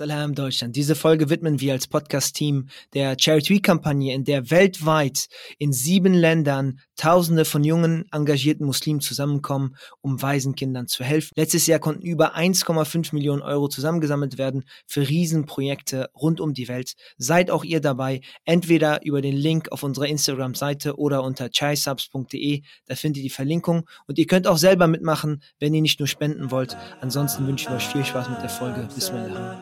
[0.00, 0.76] Salam Deutschland.
[0.76, 5.28] Diese Folge widmen wir als Podcast-Team der Charity-Kampagne, in der weltweit
[5.58, 11.30] in sieben Ländern Tausende von jungen, engagierten Muslimen zusammenkommen, um Waisenkindern zu helfen.
[11.34, 16.96] Letztes Jahr konnten über 1,5 Millionen Euro zusammengesammelt werden für Riesenprojekte rund um die Welt.
[17.16, 22.60] Seid auch ihr dabei, entweder über den Link auf unserer Instagram-Seite oder unter chaisubs.de.
[22.84, 26.06] Da findet ihr die Verlinkung und ihr könnt auch selber mitmachen, wenn ihr nicht nur
[26.06, 26.76] spenden wollt.
[27.00, 28.86] Ansonsten wünschen wir euch viel Spaß mit der Folge.
[28.94, 29.56] Bismillah.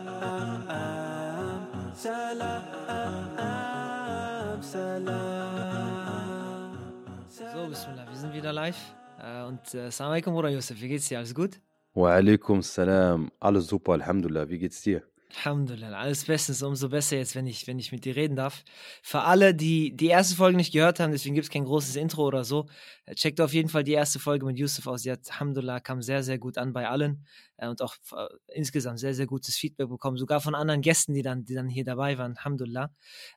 [7.58, 8.78] So, Bismillah, wir sind wieder live.
[9.20, 11.18] Äh, und äh, Assalamu alaikum, Bruder Yusuf, wie geht's dir?
[11.18, 11.60] Alles gut?
[11.92, 13.32] Wa alaikum salam.
[13.40, 14.48] Alles super, Alhamdulillah.
[14.48, 15.02] Wie geht's dir?
[15.36, 18.64] Alhamdulillah, alles bestens, umso besser jetzt, wenn ich, wenn ich mit dir reden darf.
[19.02, 22.26] Für alle, die die erste Folge nicht gehört haben, deswegen gibt es kein großes Intro
[22.26, 22.66] oder so,
[23.04, 25.02] äh, checkt auf jeden Fall die erste Folge mit Yusuf aus.
[25.02, 27.26] Die hat, Alhamdulillah, kam sehr, sehr gut an bei allen
[27.58, 31.22] äh, und auch äh, insgesamt sehr, sehr gutes Feedback bekommen, sogar von anderen Gästen, die
[31.22, 32.90] dann, die dann hier dabei waren, Alhamdulillah.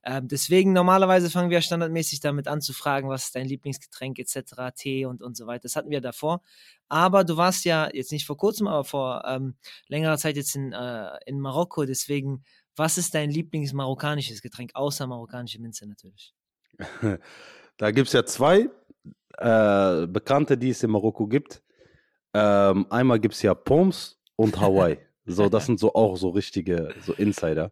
[0.06, 4.72] Ähm, deswegen, normalerweise fangen wir standardmäßig damit an zu fragen, was ist dein Lieblingsgetränk etc.,
[4.74, 5.64] Tee und, und so weiter.
[5.64, 6.42] Das hatten wir davor.
[6.92, 9.56] Aber du warst ja jetzt nicht vor kurzem, aber vor ähm,
[9.88, 11.86] längerer Zeit jetzt in, äh, in Marokko.
[11.86, 12.44] Deswegen,
[12.76, 16.36] was ist dein Lieblingsmarokkanisches Getränk, außer marokkanische Minze natürlich?
[17.78, 18.70] da gibt es ja zwei
[19.38, 21.64] äh, Bekannte, die es in Marokko gibt.
[22.34, 24.98] Ähm, einmal gibt es ja Poms und Hawaii.
[25.26, 27.72] so, das sind so auch so richtige so Insider.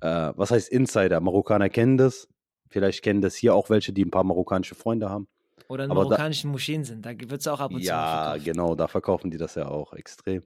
[0.00, 1.20] Äh, was heißt Insider?
[1.20, 2.26] Marokkaner kennen das.
[2.70, 5.28] Vielleicht kennen das hier auch welche, die ein paar marokkanische Freunde haben.
[5.68, 7.04] Oder in marokkanischen da, Moscheen sind.
[7.04, 9.68] Da wird es auch ab und ja, zu Ja, genau, da verkaufen die das ja
[9.68, 10.42] auch extrem.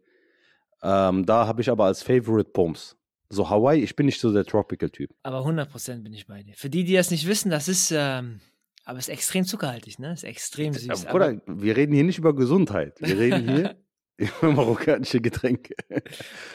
[0.82, 2.96] Ähm, da habe ich aber als Favorite Pumps.
[3.28, 5.10] So Hawaii, ich bin nicht so der Tropical-Typ.
[5.22, 6.54] Aber 100% bin ich bei dir.
[6.54, 8.40] Für die, die das nicht wissen, das ist, ähm,
[8.84, 10.12] aber ist extrem zuckerhaltig, ne?
[10.12, 11.04] Ist extrem süß.
[11.04, 13.00] Ja, Bruder, wir reden hier nicht über Gesundheit.
[13.00, 13.76] Wir reden hier
[14.16, 15.74] über marokkanische Getränke.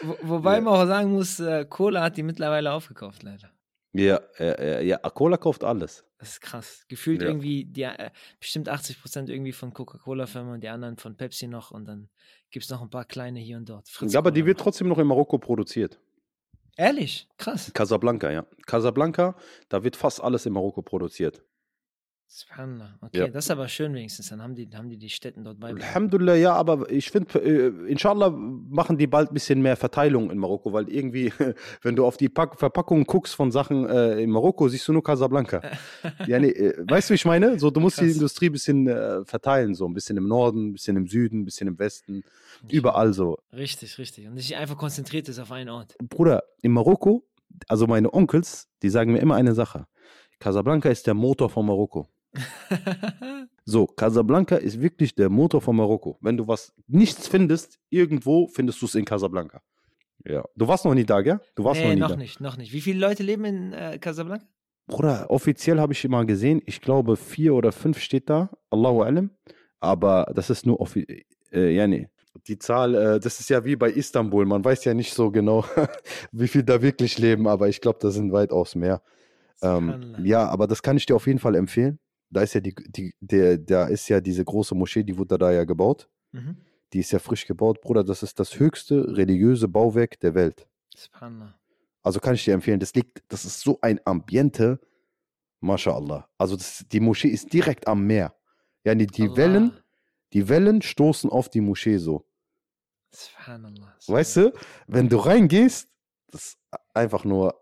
[0.01, 0.61] Wo, wobei ja.
[0.61, 3.49] man auch sagen muss, äh, Cola hat die mittlerweile aufgekauft, leider.
[3.97, 6.03] Ja, ja, ja, Cola kauft alles.
[6.19, 6.85] Das ist krass.
[6.87, 7.27] Gefühlt ja.
[7.27, 8.09] irgendwie die, äh,
[8.39, 12.09] bestimmt 80 Prozent irgendwie von Coca-Cola-Firma und die anderen von Pepsi noch und dann
[12.49, 13.87] gibt es noch ein paar kleine hier und dort.
[13.87, 15.99] Fritz ja, aber die wird trotzdem noch in Marokko produziert.
[16.75, 17.27] Ehrlich?
[17.37, 17.71] Krass.
[17.73, 18.45] Casablanca, ja.
[18.65, 19.35] Casablanca,
[19.69, 21.43] da wird fast alles in Marokko produziert.
[22.29, 22.97] Subhanallah.
[23.01, 23.27] Okay, ja.
[23.29, 24.27] das ist aber schön wenigstens.
[24.29, 25.69] Dann haben die, haben die die Städten dort bei.
[25.69, 30.37] Alhamdulillah, ja, aber ich finde, äh, inshallah machen die bald ein bisschen mehr Verteilung in
[30.37, 31.31] Marokko, weil irgendwie,
[31.81, 35.03] wenn du auf die Pack Verpackung guckst von Sachen äh, in Marokko, siehst du nur
[35.03, 35.61] Casablanca.
[36.27, 37.57] ja, nee, äh, weißt du, wie ich meine?
[37.59, 38.07] So, du musst Krass.
[38.07, 41.41] die Industrie ein bisschen äh, verteilen, so ein bisschen im Norden, ein bisschen im Süden,
[41.41, 42.23] ein bisschen im Westen,
[42.69, 43.37] überall so.
[43.53, 44.27] Richtig, richtig.
[44.27, 45.95] Und nicht einfach konzentriert ist auf einen Ort.
[46.03, 47.23] Bruder, in Marokko,
[47.69, 49.87] also meine Onkels, die sagen mir immer eine Sache.
[50.39, 52.07] Casablanca ist der Motor von Marokko.
[53.65, 56.17] so, Casablanca ist wirklich der Motor von Marokko.
[56.21, 59.61] Wenn du was nichts findest, irgendwo findest du es in Casablanca.
[60.25, 60.43] Ja.
[60.55, 61.39] Du warst noch nie da, gell?
[61.55, 62.15] Du warst nee, noch nie noch da.
[62.15, 62.73] nicht, noch nicht.
[62.73, 64.45] Wie viele Leute leben in äh, Casablanca?
[64.87, 69.31] Bruder, offiziell habe ich immer gesehen, ich glaube vier oder fünf steht da, Allahu alam.
[69.79, 71.23] Aber das ist nur offiziell.
[71.51, 72.09] Äh, ja, nee.
[72.47, 74.45] Die Zahl, äh, das ist ja wie bei Istanbul.
[74.45, 75.65] Man weiß ja nicht so genau,
[76.31, 79.01] wie viel da wirklich leben, aber ich glaube, da sind weitaus mehr.
[79.61, 82.75] Ähm, ja, aber das kann ich dir auf jeden Fall empfehlen da ist ja die,
[82.75, 86.09] die, der, da ist ja diese große Moschee, die wurde da ja gebaut.
[86.31, 86.57] Mhm.
[86.93, 88.03] Die ist ja frisch gebaut, Bruder.
[88.03, 90.67] Das ist das höchste religiöse Bauwerk der Welt.
[90.95, 91.53] Spannend.
[92.03, 94.79] Also kann ich dir empfehlen, das liegt, das ist so ein Ambiente,
[95.59, 96.29] MashaAllah.
[96.37, 98.33] Also das, die Moschee ist direkt am Meer.
[98.85, 99.73] Ja, die, die Wellen,
[100.31, 102.25] die Wellen stoßen auf die Moschee so.
[103.11, 103.95] Subhanallah.
[104.07, 104.53] Weißt du,
[104.87, 105.89] wenn du reingehst,
[106.27, 106.59] das ist
[106.93, 107.59] einfach nur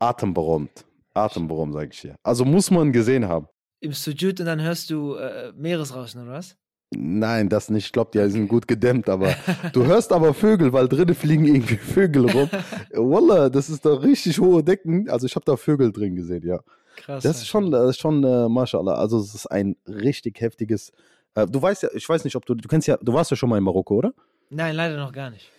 [0.00, 0.84] atemberaubend.
[1.14, 2.16] Atemberaubend, sage ich dir.
[2.22, 3.48] Also muss man gesehen haben
[3.80, 6.56] im Sujud und dann hörst du äh, Meeresrauschen, oder was?
[6.90, 7.86] Nein, das nicht.
[7.86, 9.34] Ich glaube, die sind gut gedämmt, aber
[9.72, 12.48] du hörst aber Vögel, weil drinnen fliegen irgendwie Vögel rum.
[12.92, 15.08] Wallah, das ist da richtig hohe Decken.
[15.10, 16.60] Also ich habe da Vögel drin gesehen, ja.
[16.96, 17.22] Krass.
[17.22, 18.94] Das ist schon, das ist schon, äh, mashallah.
[18.94, 20.92] Also es ist ein richtig heftiges.
[21.34, 23.36] Äh, du weißt ja, ich weiß nicht, ob du, du kennst ja, du warst ja
[23.36, 24.14] schon mal in Marokko, oder?
[24.50, 25.50] Nein, leider noch gar nicht.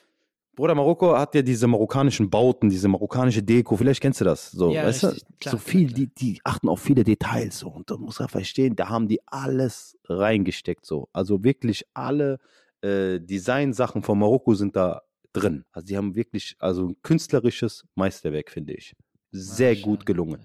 [0.59, 4.51] Bruder, Marokko hat ja diese marokkanischen Bauten, diese marokkanische Deko, vielleicht kennst du das.
[4.51, 5.33] So, ja, weißt richtig, du?
[5.39, 5.95] Klar, so viel, klar.
[5.95, 7.69] Die, die achten auf viele Details so.
[7.69, 11.07] Und du musst ja verstehen, da haben die alles reingesteckt so.
[11.13, 12.39] Also wirklich alle
[12.81, 15.01] äh, Designsachen von Marokko sind da
[15.31, 15.63] drin.
[15.71, 18.97] Also die haben wirklich, also ein künstlerisches Meisterwerk, finde ich.
[19.31, 20.41] Sehr Mascha, gut gelungen.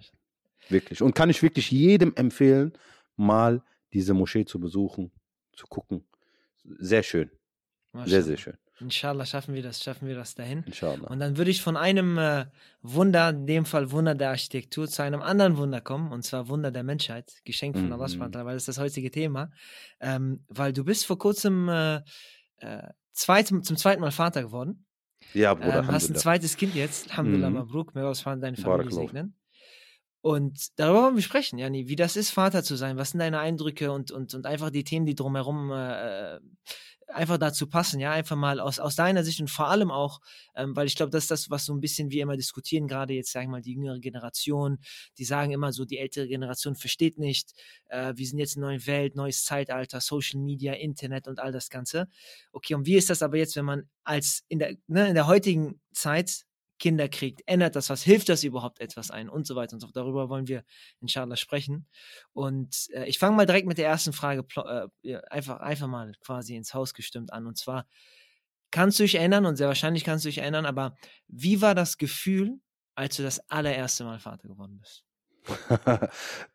[0.69, 1.03] Wirklich.
[1.03, 2.73] Und kann ich wirklich jedem empfehlen,
[3.17, 5.11] mal diese Moschee zu besuchen,
[5.57, 6.05] zu gucken.
[6.79, 7.33] Sehr schön.
[8.05, 8.55] Sehr, sehr schön.
[8.81, 10.65] Inshallah schaffen wir das, schaffen wir das dahin.
[10.67, 11.09] Inshallah.
[11.09, 12.47] Und dann würde ich von einem äh,
[12.83, 16.73] Wunder, in dem Fall Wunder der Architektur, zu einem anderen Wunder kommen, und zwar Wunder
[16.73, 17.93] der Menschheit, Geschenk von mhm.
[17.93, 19.53] Allah, weil das ist das heutige Thema.
[20.01, 21.97] Ähm, weil du bist vor kurzem äh,
[22.59, 24.85] äh, zweit, zum zweiten Mal Vater geworden.
[25.33, 27.57] Ja, Bruder, ähm, hast ein zweites Kind jetzt, Alhamdulillah, Mhm.
[27.57, 29.37] Mabruk, möge Allah deine Familie segnen.
[30.21, 32.97] Und darüber wollen wir sprechen, Jani, wie das ist, Vater zu sein.
[32.97, 36.39] Was sind deine Eindrücke und, und, und einfach die Themen, die drumherum äh,
[37.09, 40.21] einfach dazu passen, ja, einfach mal aus, aus deiner Sicht und vor allem auch,
[40.55, 43.15] ähm, weil ich glaube, das ist das, was so ein bisschen wir immer diskutieren, gerade
[43.15, 44.79] jetzt, sagen wir mal, die jüngere Generation,
[45.19, 47.53] die sagen immer so, die ältere Generation versteht nicht,
[47.89, 51.53] äh, wir sind jetzt in einer neuen Welt, neues Zeitalter, Social Media, Internet und all
[51.53, 52.09] das Ganze.
[52.53, 55.27] Okay, und wie ist das aber jetzt, wenn man als in der, ne, in der
[55.27, 56.45] heutigen Zeit
[56.79, 59.87] Kinder kriegt, ändert das was, hilft das überhaupt etwas ein und so weiter und so
[59.87, 59.97] fort.
[59.97, 60.65] Darüber wollen wir
[61.01, 61.87] inshallah sprechen.
[62.33, 64.45] Und äh, ich fange mal direkt mit der ersten Frage
[65.03, 67.47] äh, einfach, einfach mal quasi ins Haus gestimmt an.
[67.47, 67.87] Und zwar,
[68.71, 70.97] kannst du dich erinnern, und sehr wahrscheinlich kannst du dich erinnern, aber
[71.29, 72.61] wie war das Gefühl,
[72.95, 75.05] als du das allererste Mal Vater geworden bist?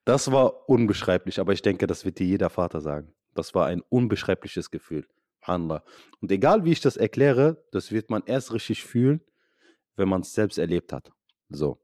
[0.05, 3.13] das war unbeschreiblich, aber ich denke, das wird dir jeder Vater sagen.
[3.35, 5.07] Das war ein unbeschreibliches Gefühl.
[5.41, 5.83] Hanla.
[6.19, 9.21] Und egal wie ich das erkläre, das wird man erst richtig fühlen,
[9.99, 11.11] wenn man es selbst erlebt hat.
[11.49, 11.79] So.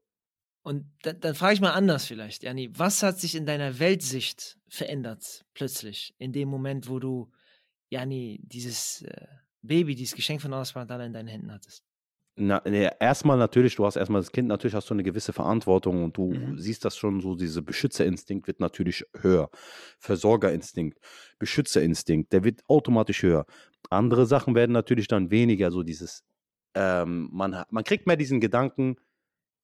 [0.62, 4.58] Und da, dann frage ich mal anders vielleicht, Jani, was hat sich in deiner Weltsicht
[4.68, 7.30] verändert plötzlich in dem Moment, wo du,
[7.88, 9.26] Jani, dieses äh,
[9.62, 11.84] Baby, dieses Geschenk von Allah in deinen Händen hattest?
[12.38, 16.04] Na, ne, erstmal natürlich, du hast erstmal das Kind, natürlich hast du eine gewisse Verantwortung
[16.04, 16.58] und du Mhm.
[16.58, 19.48] siehst das schon so, diese Beschützerinstinkt wird natürlich höher.
[20.00, 20.98] Versorgerinstinkt,
[21.38, 23.46] Beschützerinstinkt, der wird automatisch höher.
[23.88, 26.24] Andere Sachen werden natürlich dann weniger, so dieses,
[26.76, 28.96] ähm, man, man kriegt mehr diesen Gedanken,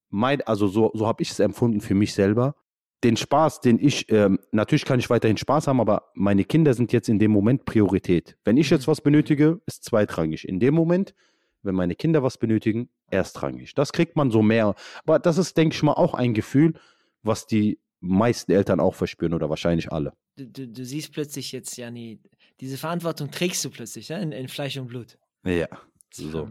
[0.09, 2.55] mein, also so, so habe ich es empfunden für mich selber.
[3.03, 6.91] Den Spaß, den ich, ähm, natürlich kann ich weiterhin Spaß haben, aber meine Kinder sind
[6.93, 8.37] jetzt in dem Moment Priorität.
[8.43, 8.91] Wenn ich jetzt Mhm.
[8.91, 10.47] was benötige, ist zweitrangig.
[10.47, 11.13] In dem Moment,
[11.61, 13.73] wenn meine Kinder was benötigen, erstrangig.
[13.75, 14.75] Das kriegt man so mehr.
[15.03, 16.73] Aber das ist, denke ich mal, auch ein Gefühl,
[17.21, 20.13] was die meisten Eltern auch verspüren oder wahrscheinlich alle.
[20.35, 22.19] Du, du, du siehst plötzlich jetzt, Jani,
[22.59, 25.17] diese Verantwortung trägst du plötzlich ja, in, in Fleisch und Blut.
[25.45, 25.67] Ja.
[26.11, 26.49] So.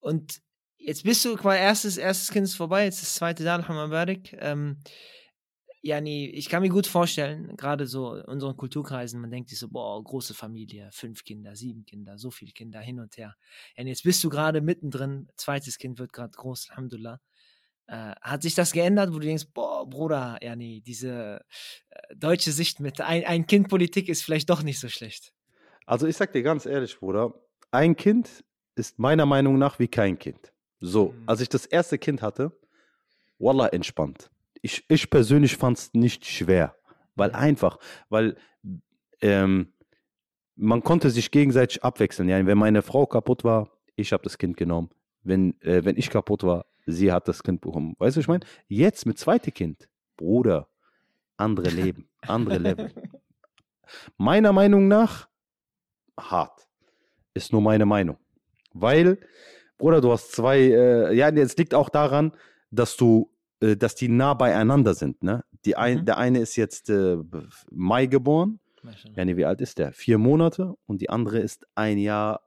[0.00, 0.40] Und
[0.76, 4.16] jetzt bist du quasi erstes, erstes Kind ist vorbei, jetzt das zweite da, Alhamdulillah.
[4.38, 4.78] Ähm,
[5.80, 9.68] Jani, ich kann mir gut vorstellen, gerade so in unseren Kulturkreisen, man denkt sich so,
[9.68, 13.36] boah, große Familie, fünf Kinder, sieben Kinder, so viele Kinder hin und her.
[13.76, 17.20] Jani, jetzt bist du gerade mittendrin, zweites Kind wird gerade groß, Alhamdulillah.
[17.86, 21.40] Äh, hat sich das geändert, wo du denkst, boah, Bruder, Jani, diese
[21.88, 25.32] äh, deutsche Sicht mit ein, ein Kind Politik ist vielleicht doch nicht so schlecht.
[25.86, 27.32] Also ich sag dir ganz ehrlich, Bruder,
[27.70, 28.44] ein Kind
[28.78, 30.52] ist meiner Meinung nach wie kein Kind.
[30.80, 31.22] So, Mhm.
[31.26, 32.52] als ich das erste Kind hatte,
[33.38, 34.30] Wallah, entspannt.
[34.62, 36.74] Ich, ich persönlich fand es nicht schwer,
[37.14, 37.78] weil einfach,
[38.08, 38.36] weil
[39.20, 39.72] ähm,
[40.56, 42.28] man konnte sich gegenseitig abwechseln.
[42.28, 44.90] Ja, wenn meine Frau kaputt war, ich habe das Kind genommen.
[45.22, 47.94] Wenn, äh, wenn ich kaputt war, sie hat das Kind bekommen.
[47.98, 48.44] Weißt du, was ich meine?
[48.66, 50.68] Jetzt mit zweitem Kind, Bruder,
[51.36, 52.92] andere Leben, andere Level.
[54.16, 55.28] Meiner Meinung nach
[56.18, 56.66] hart.
[57.34, 58.16] Ist nur meine Meinung.
[58.80, 59.18] Weil,
[59.78, 62.32] Bruder, du hast zwei, äh, ja, es liegt auch daran,
[62.70, 63.30] dass du,
[63.60, 65.44] äh, dass die nah beieinander sind, ne?
[65.64, 66.04] Die ein, Mhm.
[66.06, 67.16] Der eine ist jetzt äh,
[67.70, 68.60] Mai geboren.
[69.16, 69.92] Ja, nee, wie alt ist der?
[69.92, 70.74] Vier Monate.
[70.86, 72.42] Und die andere ist ein Jahr,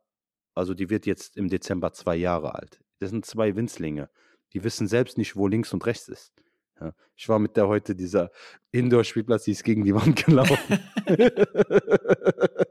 [0.56, 2.82] also die wird jetzt im Dezember zwei Jahre alt.
[3.00, 4.10] Das sind zwei Winzlinge.
[4.54, 6.34] Die wissen selbst nicht, wo links und rechts ist.
[6.80, 6.94] Ja.
[7.16, 8.32] Ich war mit der heute dieser
[8.72, 10.58] Indoor-Spielplatz, die ist gegen die Wand gelaufen.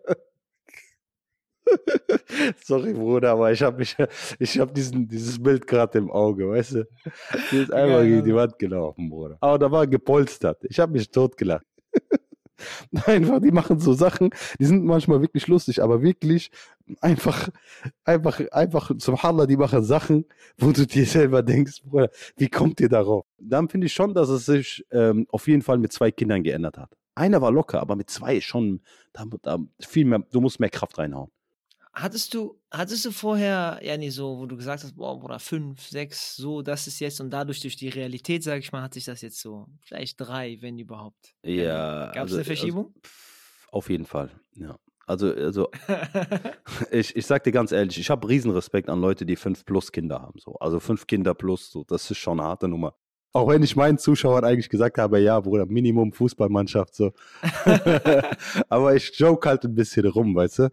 [2.65, 3.97] Sorry, Bruder, aber ich habe mich,
[4.39, 6.89] ich habe diesen, dieses Bild gerade im Auge, weißt du?
[7.51, 8.35] Die ist einfach Geil, gegen die.
[8.35, 9.39] Wand gelaufen, Bruder.
[9.41, 10.65] Aber da war gepolstert.
[10.65, 11.67] Ich habe mich totgelacht.
[13.07, 16.51] Einfach, die machen so Sachen, die sind manchmal wirklich lustig, aber wirklich
[17.01, 17.49] einfach,
[18.05, 20.27] einfach, einfach, subhanallah, die machen Sachen,
[20.59, 23.25] wo du dir selber denkst, Bruder, wie kommt ihr darauf?
[23.39, 26.79] Dann finde ich schon, dass es sich ähm, auf jeden Fall mit zwei Kindern geändert
[26.79, 26.91] hat.
[27.15, 30.99] Einer war locker, aber mit zwei schon, da, da viel mehr, du musst mehr Kraft
[30.99, 31.31] reinhauen.
[32.01, 35.87] Hattest du, hattest du vorher, ja nee, so, wo du gesagt hast, boah, Bruder, fünf,
[35.87, 39.05] sechs, so, das ist jetzt und dadurch durch die Realität, sag ich mal, hat sich
[39.05, 41.35] das jetzt so, vielleicht drei, wenn überhaupt.
[41.43, 42.11] Ja.
[42.13, 42.95] Gab es eine Verschiebung?
[42.95, 44.79] Also, auf jeden Fall, ja.
[45.07, 45.69] Also, also
[46.93, 50.23] ich, ich sag dir ganz ehrlich, ich habe Riesenrespekt an Leute, die fünf plus Kinder
[50.23, 50.39] haben.
[50.39, 50.55] So.
[50.61, 52.95] Also fünf Kinder plus, so, das ist schon eine harte Nummer.
[53.33, 57.13] Auch wenn ich meinen Zuschauern eigentlich gesagt habe, ja, Bruder, Minimum Fußballmannschaft, so.
[58.69, 60.73] aber ich joke halt ein bisschen rum, weißt du?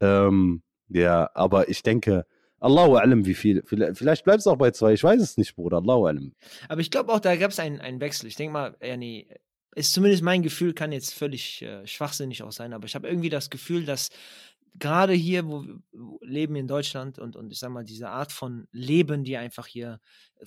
[0.00, 2.26] Ähm, ja, aber ich denke,
[2.60, 3.62] Allahu alam, wie viel.
[3.66, 6.32] Vielleicht, bleibt es auch bei zwei, ich weiß es nicht, Bruder, Allahu alam.
[6.68, 8.26] Aber ich glaube auch, da gab es einen, einen Wechsel.
[8.26, 9.28] Ich denke mal, ja, nee,
[9.74, 13.28] ist zumindest mein Gefühl, kann jetzt völlig äh, schwachsinnig auch sein, aber ich habe irgendwie
[13.28, 14.10] das Gefühl, dass
[14.76, 18.66] gerade hier, wo, wo Leben in Deutschland und, und ich sag mal, diese Art von
[18.72, 20.00] Leben, die einfach hier
[20.38, 20.44] äh,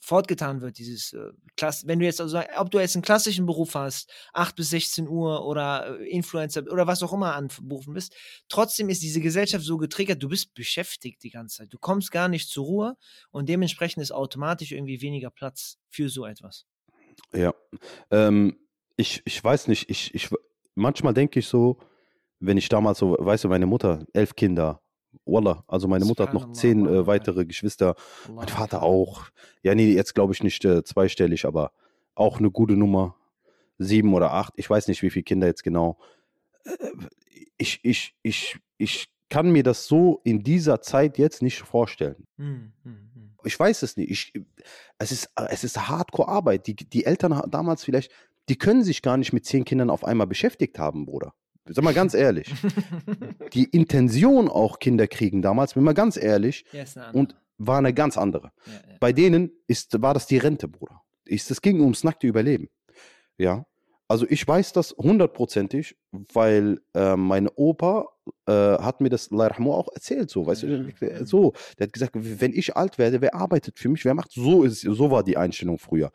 [0.00, 3.74] fortgetan wird, dieses äh, Klass wenn du jetzt also, ob du jetzt einen klassischen Beruf
[3.74, 8.14] hast, 8 bis 16 Uhr oder äh, Influencer oder was auch immer an Berufen bist,
[8.48, 11.72] trotzdem ist diese Gesellschaft so getriggert, du bist beschäftigt die ganze Zeit.
[11.72, 12.96] Du kommst gar nicht zur Ruhe
[13.30, 16.66] und dementsprechend ist automatisch irgendwie weniger Platz für so etwas.
[17.32, 17.54] Ja.
[18.10, 18.58] Ähm,
[18.96, 20.28] ich, ich weiß nicht, ich, ich,
[20.74, 21.78] manchmal denke ich so,
[22.40, 24.80] wenn ich damals so, weißt du, meine Mutter, elf Kinder,
[25.24, 27.94] Wallah, also meine Mutter hat noch zehn äh, weitere Geschwister,
[28.32, 29.24] mein Vater auch.
[29.62, 31.72] Ja, nee, jetzt glaube ich nicht äh, zweistellig, aber
[32.14, 33.14] auch eine gute Nummer.
[33.80, 35.98] Sieben oder acht, ich weiß nicht, wie viele Kinder jetzt genau.
[36.64, 36.72] Äh,
[37.58, 42.26] ich, ich, ich, ich kann mir das so in dieser Zeit jetzt nicht vorstellen.
[42.36, 43.30] Hm, hm, hm.
[43.44, 44.10] Ich weiß es nicht.
[44.10, 44.32] Ich,
[44.98, 46.66] es ist, es ist Hardcore-Arbeit.
[46.66, 48.10] Die, die Eltern damals vielleicht,
[48.48, 51.34] die können sich gar nicht mit zehn Kindern auf einmal beschäftigt haben, Bruder.
[51.70, 52.52] Sag mal ganz ehrlich.
[53.52, 58.16] die Intention auch Kinder kriegen damals, bin mal ganz ehrlich, ja, und war eine ganz
[58.16, 58.52] andere.
[58.66, 58.96] Ja, ja.
[59.00, 61.02] Bei denen ist, war das die Rente, Bruder.
[61.26, 62.68] Es ging ums nackte Überleben.
[63.36, 63.66] Ja.
[64.10, 65.94] Also ich weiß das hundertprozentig,
[66.32, 68.06] weil äh, mein Opa
[68.46, 72.74] äh, hat mir das auch erzählt, so, weißt du, so, der hat gesagt, wenn ich
[72.74, 76.10] alt werde, wer arbeitet für mich, wer macht, so ist, so war die Einstellung früher.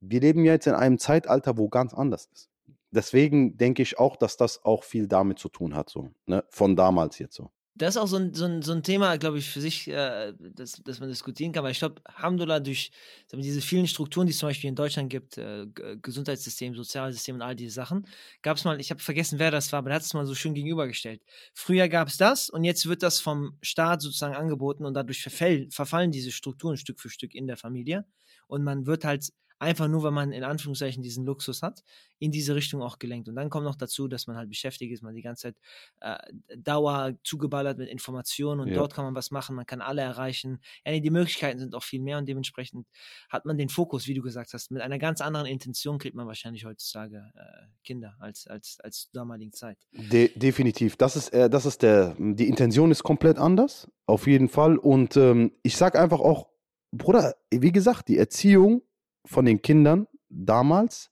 [0.00, 2.50] Wir leben ja jetzt in einem Zeitalter, wo ganz anders ist
[2.90, 6.44] deswegen denke ich auch, dass das auch viel damit zu tun hat, so, ne?
[6.50, 7.50] Von damals jetzt so.
[7.78, 10.32] Das ist auch so ein, so ein, so ein Thema, glaube ich, für sich, äh,
[10.36, 11.62] das, das man diskutieren kann.
[11.62, 12.90] Weil ich glaube, Alhamdulillah, durch
[13.30, 15.66] wir, diese vielen Strukturen, die es zum Beispiel in Deutschland gibt, äh,
[16.02, 18.08] Gesundheitssystem, Sozialsystem und all diese Sachen,
[18.42, 20.34] gab es mal, ich habe vergessen, wer das war, aber der hat es mal so
[20.34, 21.22] schön gegenübergestellt.
[21.54, 25.70] Früher gab es das und jetzt wird das vom Staat sozusagen angeboten und dadurch verfällen,
[25.70, 28.04] verfallen diese Strukturen Stück für Stück in der Familie.
[28.48, 31.82] Und man wird halt einfach nur, weil man in Anführungszeichen diesen Luxus hat,
[32.18, 33.28] in diese Richtung auch gelenkt.
[33.28, 35.56] Und dann kommt noch dazu, dass man halt beschäftigt ist, man die ganze Zeit
[36.00, 38.74] äh, Dauer zugeballert mit Informationen und ja.
[38.74, 40.60] dort kann man was machen, man kann alle erreichen.
[40.84, 42.86] Ja, die Möglichkeiten sind auch viel mehr und dementsprechend
[43.28, 46.26] hat man den Fokus, wie du gesagt hast, mit einer ganz anderen Intention kriegt man
[46.26, 49.78] wahrscheinlich heutzutage äh, Kinder als, als, als damaligen Zeit.
[49.92, 50.96] De definitiv.
[50.96, 54.76] Das ist, äh, das ist der, die Intention ist komplett anders, auf jeden Fall.
[54.76, 56.48] Und ähm, ich sage einfach auch,
[56.90, 58.82] Bruder, wie gesagt, die Erziehung
[59.24, 61.10] von den Kindern damals,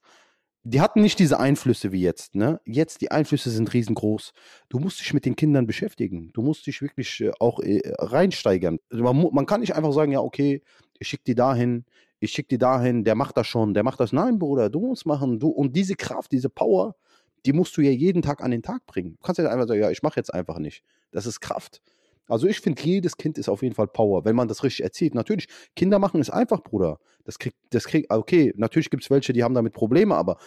[0.68, 2.34] die hatten nicht diese Einflüsse wie jetzt.
[2.34, 2.60] Ne?
[2.64, 4.32] Jetzt, die Einflüsse sind riesengroß.
[4.68, 6.30] Du musst dich mit den Kindern beschäftigen.
[6.32, 8.80] Du musst dich wirklich äh, auch äh, reinsteigern.
[8.90, 10.62] Also man, man, kann nicht einfach sagen, ja, okay,
[10.98, 11.84] ich schicke die dahin,
[12.18, 14.12] ich schicke die dahin, der macht das schon, der macht das.
[14.12, 15.38] Nein, Bruder, du musst machen.
[15.38, 16.96] Du, und diese Kraft, diese Power,
[17.44, 19.16] die musst du ja jeden Tag an den Tag bringen.
[19.18, 20.82] Du kannst ja einfach sagen, ja, ich mache jetzt einfach nicht.
[21.12, 21.80] Das ist Kraft.
[22.28, 25.14] Also ich finde, jedes Kind ist auf jeden Fall Power, wenn man das richtig erzieht.
[25.14, 26.98] Natürlich, Kinder machen ist einfach, Bruder.
[27.24, 30.38] Das kriegt, das kriegt, okay, natürlich gibt es welche, die haben damit Probleme, aber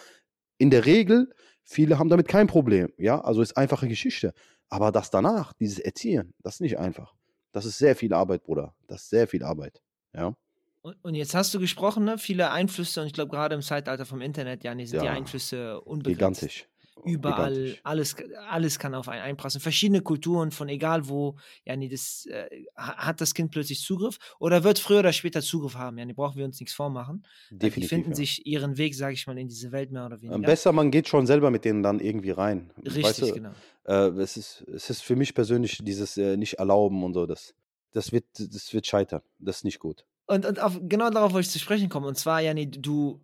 [0.58, 1.30] in der Regel,
[1.62, 2.92] viele haben damit kein Problem.
[2.98, 4.34] Ja, also ist einfache Geschichte.
[4.68, 7.14] Aber das danach, dieses Erziehen, das ist nicht einfach.
[7.52, 8.74] Das ist sehr viel Arbeit, Bruder.
[8.86, 9.80] Das ist sehr viel Arbeit.
[10.14, 10.36] Ja.
[10.82, 12.16] Und, jetzt hast du gesprochen, ne?
[12.16, 15.80] viele Einflüsse, und ich glaube, gerade im Zeitalter vom Internet, ja, sind ja, die Einflüsse
[15.80, 16.40] unbegrenzt.
[16.40, 16.69] Gigantisch
[17.04, 18.16] überall, alles,
[18.48, 19.60] alles kann auf einen einprassen.
[19.60, 24.64] Verschiedene Kulturen von egal wo, ja, nee, das, äh, hat das Kind plötzlich Zugriff oder
[24.64, 25.98] wird früher oder später Zugriff haben.
[25.98, 27.24] Ja, nee, brauchen wir uns nichts vormachen.
[27.50, 28.16] Definitiv, äh, die finden ja.
[28.16, 30.38] sich ihren Weg, sage ich mal, in diese Welt mehr oder weniger.
[30.38, 32.70] Besser, man geht schon selber mit denen dann irgendwie rein.
[32.84, 33.50] Richtig, weißt du, genau.
[33.84, 37.54] Äh, es, ist, es ist für mich persönlich dieses äh, nicht erlauben und so, das,
[37.92, 39.22] das, wird, das wird scheitern.
[39.38, 40.04] Das ist nicht gut.
[40.26, 42.06] Und, und auf, genau darauf wollte ich zu sprechen kommen.
[42.06, 43.20] Und zwar, ja, nee, du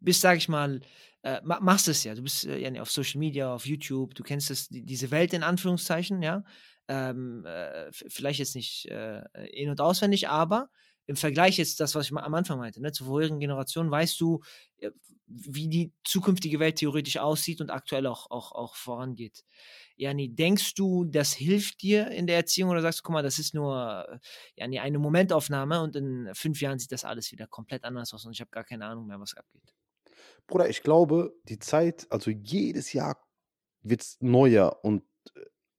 [0.00, 0.82] bist, sage ich mal,
[1.22, 2.14] äh, machst es ja.
[2.14, 5.42] Du bist äh, auf Social Media, auf YouTube, du kennst es, die, diese Welt in
[5.42, 6.44] Anführungszeichen, ja.
[6.88, 10.68] Ähm, äh, vielleicht jetzt nicht äh, in- und auswendig, aber
[11.06, 14.40] im Vergleich jetzt das, was ich am Anfang meinte, ne, zur vorherigen Generation, weißt du,
[15.26, 19.44] wie die zukünftige Welt theoretisch aussieht und aktuell auch, auch, auch vorangeht.
[19.96, 23.38] Jani, denkst du, das hilft dir in der Erziehung oder sagst du, guck mal, das
[23.38, 24.20] ist nur
[24.56, 28.32] Jani, eine Momentaufnahme und in fünf Jahren sieht das alles wieder komplett anders aus und
[28.32, 29.74] ich habe gar keine Ahnung mehr, was abgeht?
[30.46, 33.16] Bruder, ich glaube, die Zeit, also jedes Jahr
[33.82, 35.02] wird es neuer und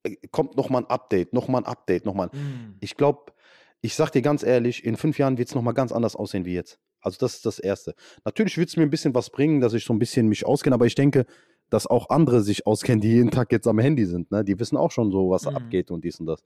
[0.03, 2.27] äh, kommt nochmal ein Update, nochmal ein Update, nochmal.
[2.27, 2.77] Mm.
[2.79, 3.34] Ich glaube,
[3.82, 6.53] ich sag dir ganz ehrlich, in fünf Jahren wird es nochmal ganz anders aussehen wie
[6.53, 6.79] jetzt.
[7.01, 7.96] Also das ist das Erste.
[8.24, 10.74] Natürlich wird es mir ein bisschen was bringen, dass ich so ein bisschen mich auskenne,
[10.74, 11.25] aber ich denke,
[11.70, 14.32] dass auch andere sich auskennen, die jeden Tag jetzt am Handy sind.
[14.32, 14.43] Ne?
[14.43, 15.55] Die wissen auch schon so, was mm.
[15.55, 16.43] abgeht und dies und das.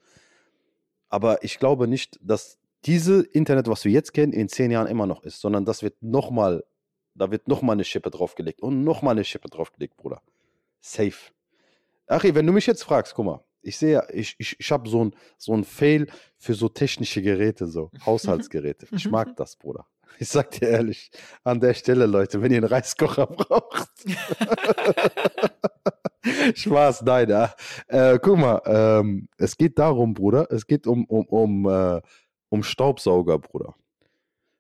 [1.10, 5.06] Aber ich glaube nicht, dass diese Internet, was wir jetzt kennen, in zehn Jahren immer
[5.06, 6.64] noch ist, sondern das wird nochmal
[7.18, 10.22] da wird nochmal eine Schippe draufgelegt und nochmal eine Schippe draufgelegt, Bruder.
[10.80, 11.32] Safe.
[12.08, 15.04] Achi, wenn du mich jetzt fragst, guck mal, ich sehe, ich, ich, ich habe so
[15.04, 16.08] ein, so ein Fail
[16.38, 18.88] für so technische Geräte, so Haushaltsgeräte.
[18.92, 19.86] Ich mag das, Bruder.
[20.20, 21.12] Ich sag dir ehrlich,
[21.44, 23.90] an der Stelle, Leute, wenn ihr einen Reiskocher braucht,
[26.56, 27.30] Spaß, nein.
[27.30, 27.48] Äh,
[27.88, 32.02] äh, guck mal, ähm, es geht darum, Bruder, es geht um, um, um, äh,
[32.50, 33.76] um Staubsauger, Bruder.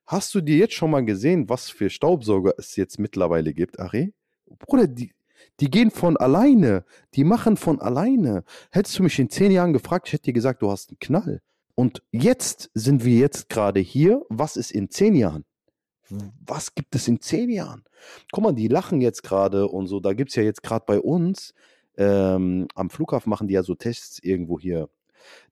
[0.07, 4.13] Hast du dir jetzt schon mal gesehen, was für Staubsauger es jetzt mittlerweile gibt, Ari?
[4.59, 5.13] Bruder, die,
[5.59, 6.85] die gehen von alleine.
[7.13, 8.43] Die machen von alleine.
[8.71, 11.41] Hättest du mich in zehn Jahren gefragt, ich hätte dir gesagt, du hast einen Knall.
[11.75, 14.25] Und jetzt sind wir jetzt gerade hier.
[14.29, 15.45] Was ist in zehn Jahren?
[16.45, 17.83] Was gibt es in zehn Jahren?
[18.31, 19.99] Guck mal, die lachen jetzt gerade und so.
[19.99, 21.53] Da gibt es ja jetzt gerade bei uns
[21.97, 24.89] ähm, am Flughafen machen die ja so Tests irgendwo hier.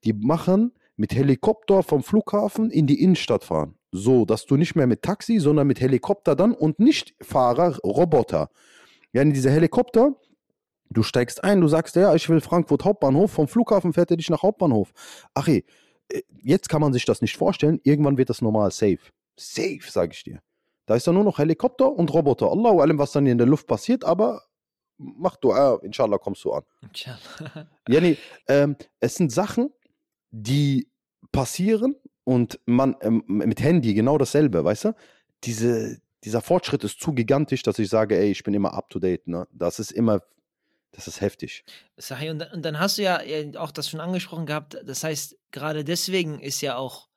[0.04, 3.76] Die machen mit Helikopter vom Flughafen in die Innenstadt fahren.
[3.96, 8.50] So, dass du nicht mehr mit Taxi, sondern mit Helikopter dann und nicht Fahrer, Roboter.
[9.14, 10.16] Ja, in diese Helikopter,
[10.90, 14.30] du steigst ein, du sagst, ja, ich will Frankfurt Hauptbahnhof, vom Flughafen fährt er dich
[14.30, 14.92] nach Hauptbahnhof.
[15.34, 15.64] Ach ey,
[16.10, 19.00] äh, jetzt kann man sich das nicht vorstellen, irgendwann wird das normal safe.
[19.38, 20.42] Safe, sage ich dir.
[20.86, 22.52] Da ist dann nur noch Helikopter und Roboter.
[22.52, 24.44] Allahu allem, was dann in der Luft passiert, aber
[24.98, 26.64] mach du, äh, inshallah kommst du an.
[26.82, 27.70] Inshallah.
[27.88, 28.18] ja, nee,
[28.50, 29.72] ähm, es sind Sachen,
[30.32, 30.90] die
[31.32, 34.96] passieren und man ähm, mit Handy genau dasselbe, weißt du?
[35.46, 39.00] Diese, dieser Fortschritt ist zu gigantisch, dass ich sage, ey, ich bin immer up to
[39.00, 39.27] date.
[39.27, 39.48] Ne?
[39.53, 40.24] Das ist immer,
[40.91, 41.63] das ist heftig.
[42.12, 43.22] Und dann hast du ja
[43.60, 44.77] auch das schon angesprochen gehabt.
[44.84, 47.08] Das heißt, gerade deswegen ist ja auch,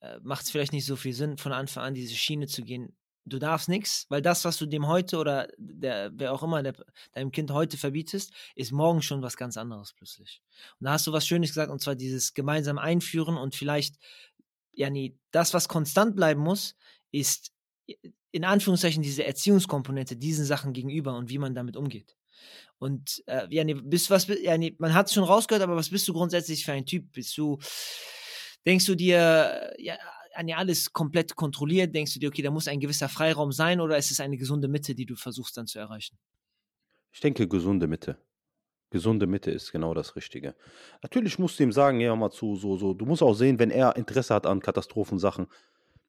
[0.00, 2.94] äh, macht es vielleicht nicht so viel Sinn, von Anfang an diese Schiene zu gehen.
[3.24, 6.74] Du darfst nichts, weil das, was du dem heute oder der, wer auch immer der,
[7.12, 10.42] deinem Kind heute verbietest, ist morgen schon was ganz anderes plötzlich.
[10.80, 13.96] Und da hast du was Schönes gesagt, und zwar dieses gemeinsam Einführen und vielleicht,
[14.80, 16.74] ja, nee, das, was konstant bleiben muss,
[17.12, 17.52] ist
[18.30, 22.16] in Anführungszeichen diese Erziehungskomponente diesen Sachen gegenüber und wie man damit umgeht.
[22.78, 25.90] Und äh, ja, nee, bist was, ja, nee, man hat es schon rausgehört, aber was
[25.90, 27.12] bist du grundsätzlich für ein Typ?
[27.12, 27.58] Bist du,
[28.64, 29.98] denkst du dir, ja,
[30.46, 31.94] ja, alles komplett kontrolliert?
[31.94, 34.68] Denkst du dir, okay, da muss ein gewisser Freiraum sein oder ist es eine gesunde
[34.68, 36.18] Mitte, die du versuchst dann zu erreichen?
[37.12, 38.16] Ich denke, gesunde Mitte.
[38.90, 40.54] Gesunde Mitte ist genau das Richtige.
[41.02, 42.92] Natürlich musst du ihm sagen, ja, mal zu, so, so.
[42.92, 45.46] Du musst auch sehen, wenn er Interesse hat an Katastrophensachen,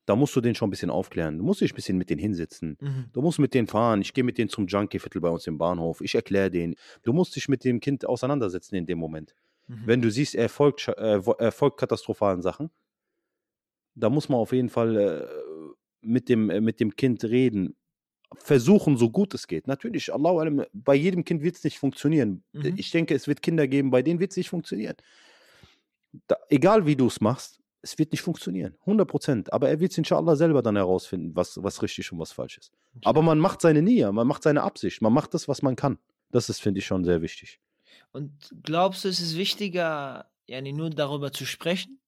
[0.06, 1.38] da musst du den schon ein bisschen aufklären.
[1.38, 2.78] Du musst dich ein bisschen mit denen hinsetzen.
[2.80, 3.06] Mhm.
[3.14, 4.02] Du musst mit denen fahren.
[4.02, 6.02] Ich gehe mit denen zum Junkie-Viertel bei uns im Bahnhof.
[6.02, 6.76] Ich erkläre denen.
[7.04, 9.36] Du musst dich mit dem Kind auseinandersetzen in dem Moment.
[9.68, 9.82] Mhm.
[9.86, 12.72] Wenn du siehst, er folgt, äh, er folgt katastrophalen Sachen,
[13.94, 15.28] da muss man auf jeden Fall äh,
[16.01, 17.75] mit, dem, äh, mit dem Kind reden.
[18.35, 19.67] Versuchen, so gut es geht.
[19.67, 22.44] Natürlich, Allah, bei jedem Kind wird es nicht funktionieren.
[22.53, 22.74] Mhm.
[22.77, 24.96] Ich denke, es wird Kinder geben, bei denen wird es nicht funktionieren.
[26.27, 28.75] Da, egal wie du es machst, es wird nicht funktionieren.
[28.81, 29.53] 100 Prozent.
[29.53, 32.72] Aber er wird es inshallah selber dann herausfinden, was, was richtig und was falsch ist.
[32.96, 33.01] Okay.
[33.05, 35.98] Aber man macht seine Nähe, man macht seine Absicht, man macht das, was man kann.
[36.31, 37.59] Das ist, finde ich, schon sehr wichtig.
[38.11, 38.31] Und
[38.63, 42.00] glaubst du, es ist wichtiger, ja, nur darüber zu sprechen?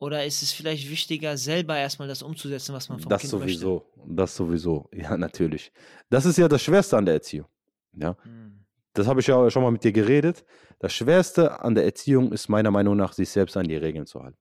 [0.00, 3.86] Oder ist es vielleicht wichtiger, selber erstmal das umzusetzen, was man vom das Kind sowieso,
[3.98, 4.14] möchte?
[4.16, 5.72] Das sowieso, ja, natürlich.
[6.08, 7.46] Das ist ja das Schwerste an der Erziehung.
[7.92, 8.16] Ja.
[8.22, 8.64] Hm.
[8.94, 10.42] Das habe ich ja schon mal mit dir geredet.
[10.78, 14.22] Das Schwerste an der Erziehung ist meiner Meinung nach, sich selbst an die Regeln zu
[14.22, 14.38] halten.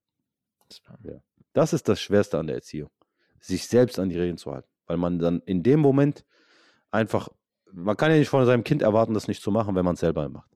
[1.03, 1.21] Ja.
[1.51, 2.89] Das ist das Schwerste an der Erziehung.
[3.41, 4.69] Sich selbst an die Regeln zu halten.
[4.87, 6.23] Weil man dann in dem Moment
[6.89, 7.27] einfach,
[7.69, 9.99] man kann ja nicht von seinem Kind erwarten, das nicht zu machen, wenn man es
[9.99, 10.49] selber macht.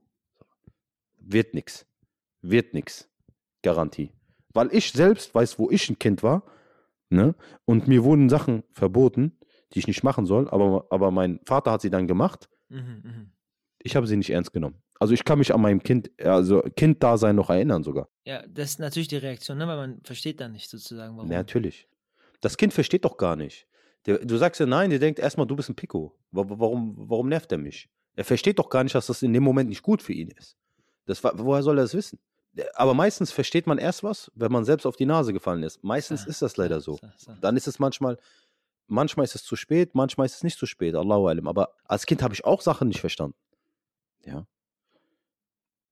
[1.20, 1.86] Wird nichts.
[2.42, 3.10] Wird nichts.
[3.62, 4.14] Garantie.
[4.54, 6.44] Weil ich selbst weiß, wo ich ein Kind war,
[7.10, 7.36] ne?
[7.66, 9.38] Und mir wurden Sachen verboten,
[9.74, 12.50] die ich nicht machen soll, aber, aber mein Vater hat sie dann gemacht.
[12.70, 13.26] Mhm, mh.
[13.80, 14.82] Ich habe sie nicht ernst genommen.
[15.00, 18.08] Also ich kann mich an meinem Kind, also Kinddasein noch erinnern sogar.
[18.24, 19.68] Ja, das ist natürlich die Reaktion, ne?
[19.68, 21.30] weil man versteht dann nicht sozusagen, warum.
[21.30, 21.90] Ja, natürlich.
[22.40, 23.68] Das Kind versteht doch gar nicht.
[24.06, 26.16] Der, du sagst ja nein, der denkt erstmal, du bist ein Pico.
[26.32, 27.90] Warum, warum nervt er mich?
[28.16, 30.58] Er versteht doch gar nicht, dass das in dem Moment nicht gut für ihn ist.
[31.06, 32.20] Das, woher soll er das wissen?
[32.76, 35.84] Aber meistens versteht man erst was, wenn man selbst auf die Nase gefallen ist.
[35.84, 37.00] Meistens ja, ist das leider so.
[37.42, 38.18] Dann ist es manchmal,
[38.88, 40.96] manchmal ist es zu spät, manchmal ist es nicht zu spät.
[40.96, 41.48] Allahu alim.
[41.48, 43.38] Aber als Kind habe ich auch Sachen nicht verstanden.
[44.26, 44.46] Ja.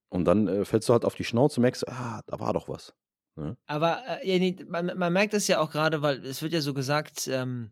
[0.10, 2.68] Und dann äh, fällst du halt auf die Schnauze und merkst, ah, da war doch
[2.68, 2.94] was.
[3.38, 3.44] Ja?
[3.44, 3.58] Ne?
[3.66, 7.28] Aber äh, man, man, merkt das ja auch gerade, weil es wird ja so gesagt,
[7.28, 7.72] ähm,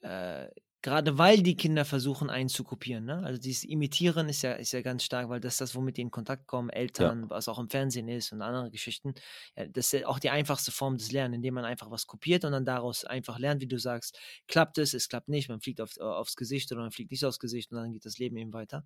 [0.00, 0.46] äh,
[0.82, 3.22] gerade weil die Kinder versuchen einzukopieren, ne?
[3.22, 6.02] Also dieses Imitieren ist ja, ist ja ganz stark, weil das ist das, womit die
[6.02, 7.30] in Kontakt kommen, Eltern, ja.
[7.30, 9.14] was auch im Fernsehen ist und andere Geschichten.
[9.56, 12.44] Ja, das ist ja auch die einfachste Form des Lernens, indem man einfach was kopiert
[12.44, 15.80] und dann daraus einfach lernt, wie du sagst, klappt es, es klappt nicht, man fliegt
[15.80, 18.52] auf, aufs Gesicht oder man fliegt nicht aufs Gesicht und dann geht das Leben eben
[18.52, 18.84] weiter.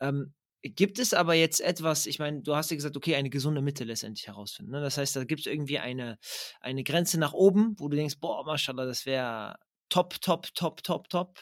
[0.00, 0.32] Ähm,
[0.64, 3.82] Gibt es aber jetzt etwas, ich meine, du hast ja gesagt, okay, eine gesunde Mitte
[3.82, 4.70] letztendlich herausfinden.
[4.70, 4.80] Ne?
[4.80, 6.18] Das heißt, da gibt es irgendwie eine,
[6.60, 9.56] eine Grenze nach oben, wo du denkst, boah, Maschallah, das wäre
[9.92, 11.38] top, top, top, top, top.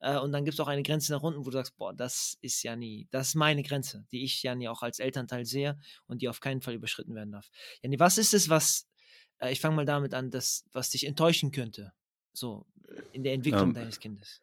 [0.00, 2.38] Äh, und dann gibt es auch eine Grenze nach unten, wo du sagst, boah, das
[2.40, 5.78] ist ja nie, das ist meine Grenze, die ich ja nie auch als Elternteil sehe
[6.06, 7.50] und die auf keinen Fall überschritten werden darf.
[7.82, 8.88] Jani, was ist es, was,
[9.38, 11.92] äh, ich fange mal damit an, das, was dich enttäuschen könnte,
[12.32, 12.66] so
[13.12, 14.40] in der Entwicklung ähm, deines Kindes?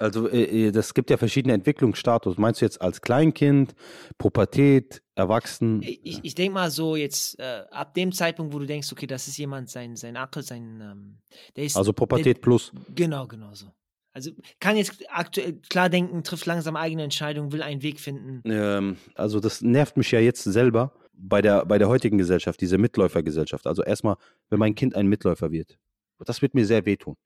[0.00, 2.38] Also äh, das gibt ja verschiedene Entwicklungsstatus.
[2.38, 3.74] Meinst du jetzt als Kleinkind,
[4.16, 5.82] Pubertät, Erwachsen?
[5.82, 9.28] Ich, ich denke mal so jetzt äh, ab dem Zeitpunkt, wo du denkst, okay, das
[9.28, 11.18] ist jemand, sein, sein Akkel, sein, ähm,
[11.54, 11.76] der ist.
[11.76, 12.72] Also Pubertät der, plus.
[12.94, 13.66] Genau, genau so.
[14.12, 18.42] Also kann jetzt aktuell klar denken, trifft langsam eigene Entscheidungen, will einen Weg finden.
[18.44, 22.78] Ähm, also das nervt mich ja jetzt selber bei der, bei der heutigen Gesellschaft, diese
[22.78, 23.66] Mitläufergesellschaft.
[23.66, 24.16] Also erstmal,
[24.48, 25.78] wenn mein Kind ein Mitläufer wird,
[26.24, 27.16] das wird mir sehr wehtun.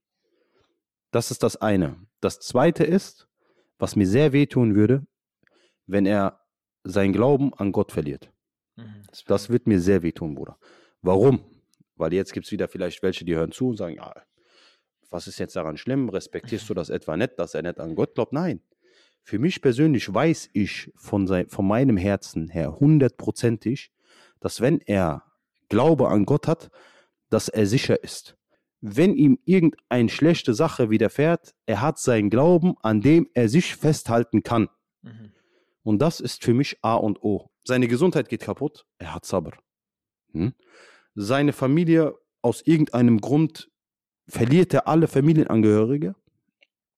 [1.14, 1.94] Das ist das eine.
[2.20, 3.28] Das zweite ist,
[3.78, 5.06] was mir sehr wehtun würde,
[5.86, 6.40] wenn er
[6.82, 8.32] seinen Glauben an Gott verliert.
[8.74, 10.58] Mhm, das, das wird mir sehr wehtun, Bruder.
[11.02, 11.44] Warum?
[11.94, 14.12] Weil jetzt gibt es wieder vielleicht welche, die hören zu und sagen, ja,
[15.08, 16.08] was ist jetzt daran schlimm?
[16.08, 18.32] Respektierst du das etwa nicht, dass er nicht an Gott glaubt?
[18.32, 18.60] Nein.
[19.22, 23.92] Für mich persönlich weiß ich von, sein, von meinem Herzen her hundertprozentig,
[24.40, 25.22] dass wenn er
[25.68, 26.72] Glaube an Gott hat,
[27.30, 28.36] dass er sicher ist.
[28.86, 34.42] Wenn ihm irgendeine schlechte Sache widerfährt, er hat seinen Glauben, an dem er sich festhalten
[34.42, 34.68] kann.
[35.00, 35.32] Mhm.
[35.82, 37.48] Und das ist für mich A und O.
[37.64, 39.52] Seine Gesundheit geht kaputt, er hat Sabr.
[40.32, 40.52] Hm?
[41.14, 43.70] Seine Familie aus irgendeinem Grund
[44.28, 46.14] verliert er alle Familienangehörige.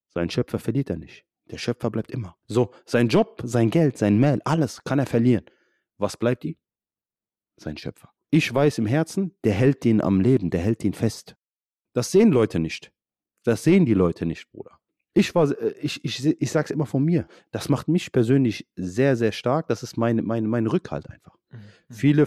[0.08, 1.24] Sein Schöpfer verliert er nicht.
[1.52, 2.36] Der Schöpfer bleibt immer.
[2.48, 5.44] So, sein Job, sein Geld, sein Mail, alles kann er verlieren.
[5.98, 6.56] Was bleibt ihm?
[7.56, 8.10] Sein Schöpfer.
[8.30, 11.36] Ich weiß im Herzen, der hält ihn am Leben, der hält ihn fest.
[11.96, 12.92] Das sehen Leute nicht.
[13.42, 14.78] Das sehen die Leute nicht, Bruder.
[15.14, 17.26] Ich war, äh, ich, ich, ich sag's immer von mir.
[17.52, 19.68] Das macht mich persönlich sehr, sehr stark.
[19.68, 21.34] Das ist mein, mein, mein Rückhalt einfach.
[21.50, 21.56] Mhm.
[21.56, 21.94] mhm.
[21.94, 22.26] Viele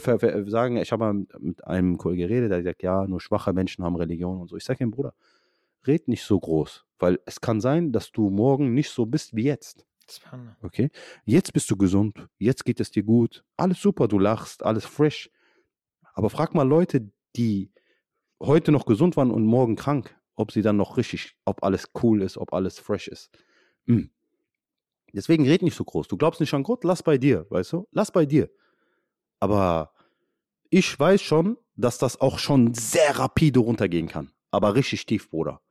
[0.49, 3.95] sagen, ich habe mal mit einem Kollegen geredet, der sagt, ja, nur schwache Menschen haben
[3.95, 4.57] Religion und so.
[4.57, 5.13] Ich sage ihm, Bruder,
[5.85, 9.43] red nicht so groß, weil es kann sein, dass du morgen nicht so bist wie
[9.43, 9.85] jetzt.
[10.63, 10.89] Okay?
[11.25, 15.29] Jetzt bist du gesund, jetzt geht es dir gut, alles super, du lachst, alles fresh.
[16.15, 17.69] Aber frag mal Leute, die
[18.41, 22.21] heute noch gesund waren und morgen krank, ob sie dann noch richtig, ob alles cool
[22.21, 23.29] ist, ob alles fresh ist.
[23.85, 24.11] Mhm.
[25.13, 26.07] Deswegen red nicht so groß.
[26.07, 27.87] Du glaubst nicht an Gott, lass bei dir, weißt du?
[27.91, 28.49] Lass bei dir.
[29.39, 29.91] Aber
[30.69, 34.31] ich weiß schon, dass das auch schon sehr rapide runtergehen kann.
[34.51, 35.61] Aber richtig tief, Bruder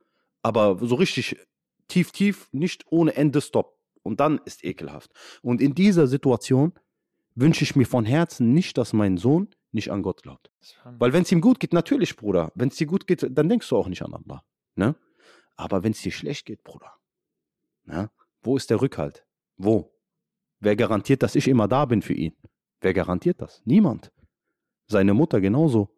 [0.41, 1.37] aber so richtig
[1.87, 3.77] tief, tief, nicht ohne Ende Stopp.
[4.01, 5.11] Und dann ist ekelhaft.
[5.41, 6.73] Und in dieser Situation
[7.35, 10.51] wünsche ich mir von Herzen nicht, dass mein Sohn nicht an Gott glaubt.
[10.83, 13.69] Weil wenn es ihm gut geht, natürlich, Bruder, wenn es dir gut geht, dann denkst
[13.69, 14.43] du auch nicht an Allah.
[14.75, 14.95] Ne?
[15.55, 16.93] Aber wenn es dir schlecht geht, Bruder,
[17.85, 18.09] ne?
[18.41, 19.25] wo ist der Rückhalt?
[19.57, 19.93] Wo?
[20.59, 22.35] Wer garantiert, dass ich immer da bin für ihn?
[22.81, 23.61] Wer garantiert das?
[23.65, 24.11] Niemand.
[24.87, 25.89] Seine Mutter genauso.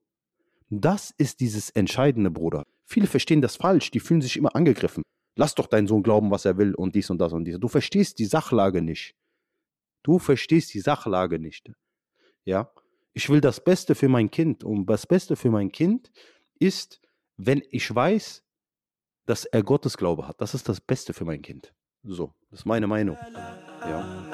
[0.70, 2.66] Das ist dieses Entscheidende, Bruder.
[2.86, 5.04] Viele verstehen das falsch, die fühlen sich immer angegriffen.
[5.36, 7.60] Lass doch deinen Sohn glauben, was er will und dies und das und dies.
[7.60, 9.16] Du verstehst die Sachlage nicht.
[10.04, 11.72] Du verstehst die Sachlage nicht.
[12.44, 12.72] Ja?
[13.14, 16.12] Ich will das Beste für mein Kind und das Beste für mein Kind
[16.60, 17.02] ist,
[17.38, 18.44] wenn ich weiß,
[19.26, 20.40] dass er Gottes Glaube hat.
[20.40, 21.74] Das ist das Beste für mein Kind.
[22.04, 23.18] So, das ist meine Meinung.
[23.82, 24.32] Ja.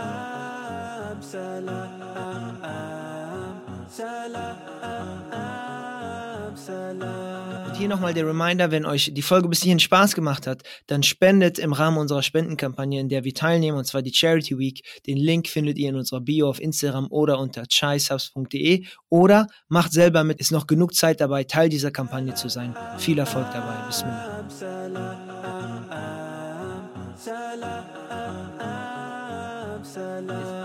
[7.77, 11.59] Hier nochmal der Reminder, wenn euch die Folge bis hierhin Spaß gemacht hat, dann spendet
[11.59, 14.83] im Rahmen unserer Spendenkampagne, in der wir teilnehmen, und zwar die Charity Week.
[15.05, 20.23] Den Link findet ihr in unserer Bio auf Instagram oder unter chaisubs.de oder macht selber
[20.23, 20.39] mit.
[20.39, 22.75] Ist noch genug Zeit dabei, Teil dieser Kampagne zu sein.
[22.97, 23.75] Viel Erfolg dabei.
[23.85, 25.27] Bismillah.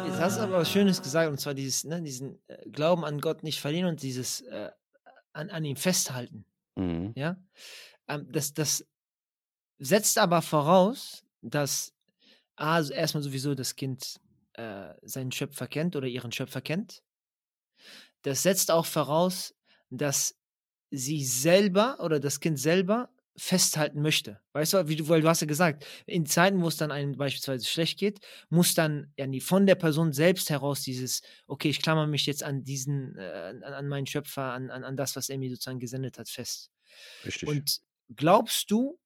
[0.06, 3.20] Jetzt hast du aber was Schönes gesagt, und zwar dieses, ne, diesen äh, Glauben an
[3.20, 4.70] Gott nicht verlieren und dieses äh,
[5.32, 6.44] an, an ihm festhalten.
[6.76, 7.12] Mhm.
[7.16, 7.36] Ja.
[8.08, 8.86] Ähm, das, das
[9.78, 11.94] setzt aber voraus, dass
[12.56, 14.20] also erstmal sowieso das Kind
[14.54, 17.02] äh, seinen Schöpfer kennt oder ihren Schöpfer kennt.
[18.22, 19.54] Das setzt auch voraus,
[19.90, 20.38] dass
[20.90, 24.40] sie selber oder das Kind selber festhalten möchte.
[24.52, 27.16] Weißt du, wie du, weil du hast ja gesagt, in Zeiten, wo es dann einem
[27.16, 31.80] beispielsweise schlecht geht, muss dann ja nie von der Person selbst heraus dieses, okay, ich
[31.80, 35.28] klammer mich jetzt an diesen, äh, an, an, meinen Schöpfer, an, an, an das, was
[35.28, 36.70] er mir sozusagen gesendet hat, fest.
[37.24, 37.48] Richtig.
[37.48, 37.80] Und
[38.14, 38.98] glaubst du,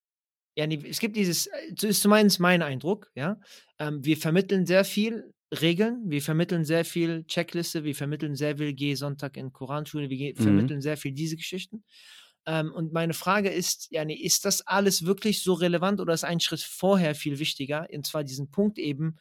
[0.56, 3.38] ja, es gibt dieses, das äh, ist zumindest mein Eindruck, ja,
[3.78, 8.72] ähm, wir vermitteln sehr viel Regeln, wir vermitteln sehr viel Checkliste, wir vermitteln sehr viel
[8.72, 10.42] Geh Sonntag in Koranschule, wir mhm.
[10.42, 11.84] vermitteln sehr viel diese Geschichten.
[12.46, 16.40] Ähm, und meine Frage ist, ja, ist das alles wirklich so relevant oder ist ein
[16.40, 17.86] Schritt vorher viel wichtiger?
[17.92, 19.16] Und zwar diesen Punkt eben,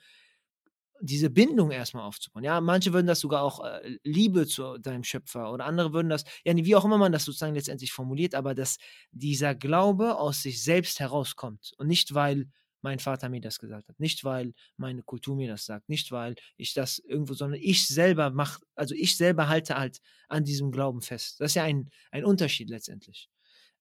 [1.01, 2.43] diese Bindung erstmal aufzubauen.
[2.43, 6.23] Ja, manche würden das sogar auch äh, Liebe zu deinem Schöpfer oder andere würden das,
[6.45, 8.77] ja, wie auch immer man das sozusagen letztendlich formuliert, aber dass
[9.11, 12.47] dieser Glaube aus sich selbst herauskommt und nicht, weil
[12.85, 16.35] mein Vater mir das gesagt hat, nicht weil meine Kultur mir das sagt, nicht weil
[16.55, 21.01] ich das irgendwo, sondern ich selber mache, also ich selber halte halt an diesem Glauben
[21.01, 21.39] fest.
[21.39, 23.27] Das ist ja ein, ein Unterschied letztendlich.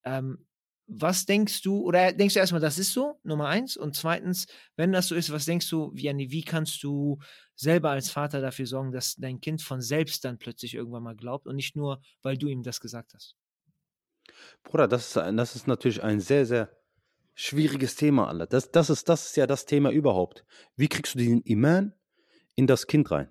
[0.03, 0.47] Ähm,
[0.87, 4.91] was denkst du, oder denkst du erstmal, das ist so, Nummer eins, und zweitens, wenn
[4.91, 7.19] das so ist, was denkst du, wie, wie kannst du
[7.55, 11.47] selber als Vater dafür sorgen, dass dein Kind von selbst dann plötzlich irgendwann mal glaubt
[11.47, 13.35] und nicht nur, weil du ihm das gesagt hast?
[14.63, 16.75] Bruder, das ist, das ist natürlich ein sehr, sehr
[17.35, 18.47] schwieriges Thema, Allah.
[18.47, 20.45] Das, das, ist, das ist ja das Thema überhaupt.
[20.75, 21.93] Wie kriegst du den Iman
[22.55, 23.27] in das Kind rein?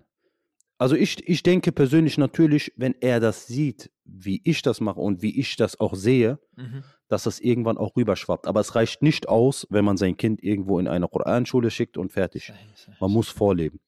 [0.76, 5.22] Also ich, ich denke persönlich natürlich, wenn er das sieht, wie ich das mache und
[5.22, 6.84] wie ich das auch sehe, mhm.
[7.08, 8.46] dass das irgendwann auch rüberschwappt.
[8.46, 12.12] Aber es reicht nicht aus, wenn man sein Kind irgendwo in eine Koranschule schickt und
[12.12, 12.52] fertig.
[13.00, 13.80] Man muss vorleben.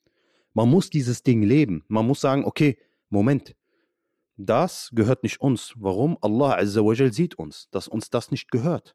[0.55, 1.85] Man muss dieses Ding leben.
[1.89, 2.79] Man muss sagen, okay,
[3.11, 3.55] Moment,
[4.37, 5.75] das gehört nicht uns.
[5.77, 6.17] Warum?
[6.23, 8.95] Allah Azza wa sieht uns, dass uns das nicht gehört,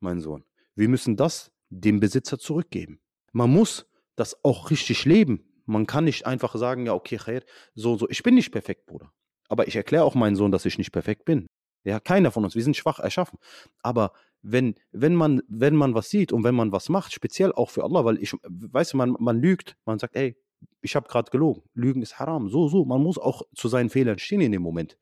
[0.00, 0.44] mein Sohn.
[0.74, 3.00] Wir müssen das dem Besitzer zurückgeben.
[3.32, 5.44] Man muss das auch richtig leben.
[5.66, 7.42] Man kann nicht einfach sagen, ja, okay, Khair,
[7.74, 8.08] so, so.
[8.08, 9.12] Ich bin nicht perfekt, Bruder.
[9.48, 11.46] Aber ich erkläre auch meinen Sohn, dass ich nicht perfekt bin.
[11.84, 12.54] Ja, keiner von uns.
[12.54, 13.38] Wir sind schwach erschaffen.
[13.82, 17.70] Aber wenn, wenn, man, wenn man was sieht und wenn man was macht, speziell auch
[17.70, 20.36] für Allah, weil ich, weißt du, man, man lügt, man sagt, ey,
[20.80, 21.62] ich habe gerade gelogen.
[21.74, 22.48] Lügen ist haram.
[22.48, 22.84] So, so.
[22.84, 24.96] Man muss auch zu seinen Fehlern stehen in dem Moment.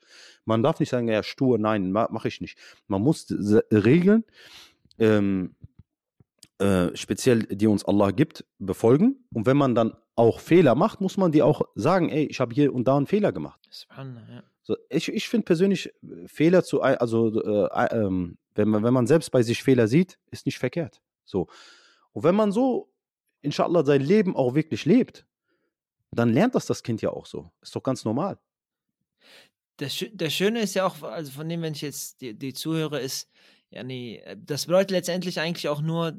[0.44, 2.58] Man darf nicht sagen, ja, stur, nein, ma, mache ich nicht.
[2.88, 3.26] Man muss
[3.72, 4.24] Regeln,
[4.98, 5.54] ähm,
[6.58, 9.26] äh, speziell die uns Allah gibt, befolgen.
[9.32, 12.54] Und wenn man dann auch Fehler macht, muss man die auch sagen, ey, ich habe
[12.54, 13.60] hier und da einen Fehler gemacht.
[14.28, 14.42] Ja.
[14.62, 15.92] So, ich ich finde persönlich,
[16.26, 20.46] Fehler zu, also äh, äh, wenn, man, wenn man selbst bei sich Fehler sieht, ist
[20.46, 21.02] nicht verkehrt.
[21.24, 21.46] So.
[22.12, 22.90] Und wenn man so,
[23.42, 25.26] inshallah, sein Leben auch wirklich lebt,
[26.10, 27.50] dann lernt das das Kind ja auch so.
[27.60, 28.38] Ist doch ganz normal.
[29.76, 32.98] Das, das Schöne ist ja auch, also von dem, wenn ich jetzt die, die zuhöre,
[33.00, 33.28] ist,
[33.70, 36.18] ja, nee, äh, das bedeutet letztendlich eigentlich auch nur,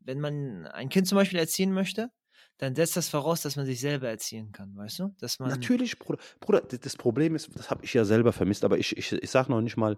[0.00, 2.10] wenn man ein Kind zum Beispiel erziehen möchte,
[2.58, 5.14] dann setzt das voraus, dass man sich selber erziehen kann, weißt du?
[5.18, 6.22] Dass man Natürlich, Bruder.
[6.40, 9.50] Bruder, das Problem ist, das habe ich ja selber vermisst, aber ich, ich, ich sage
[9.50, 9.96] noch nicht mal,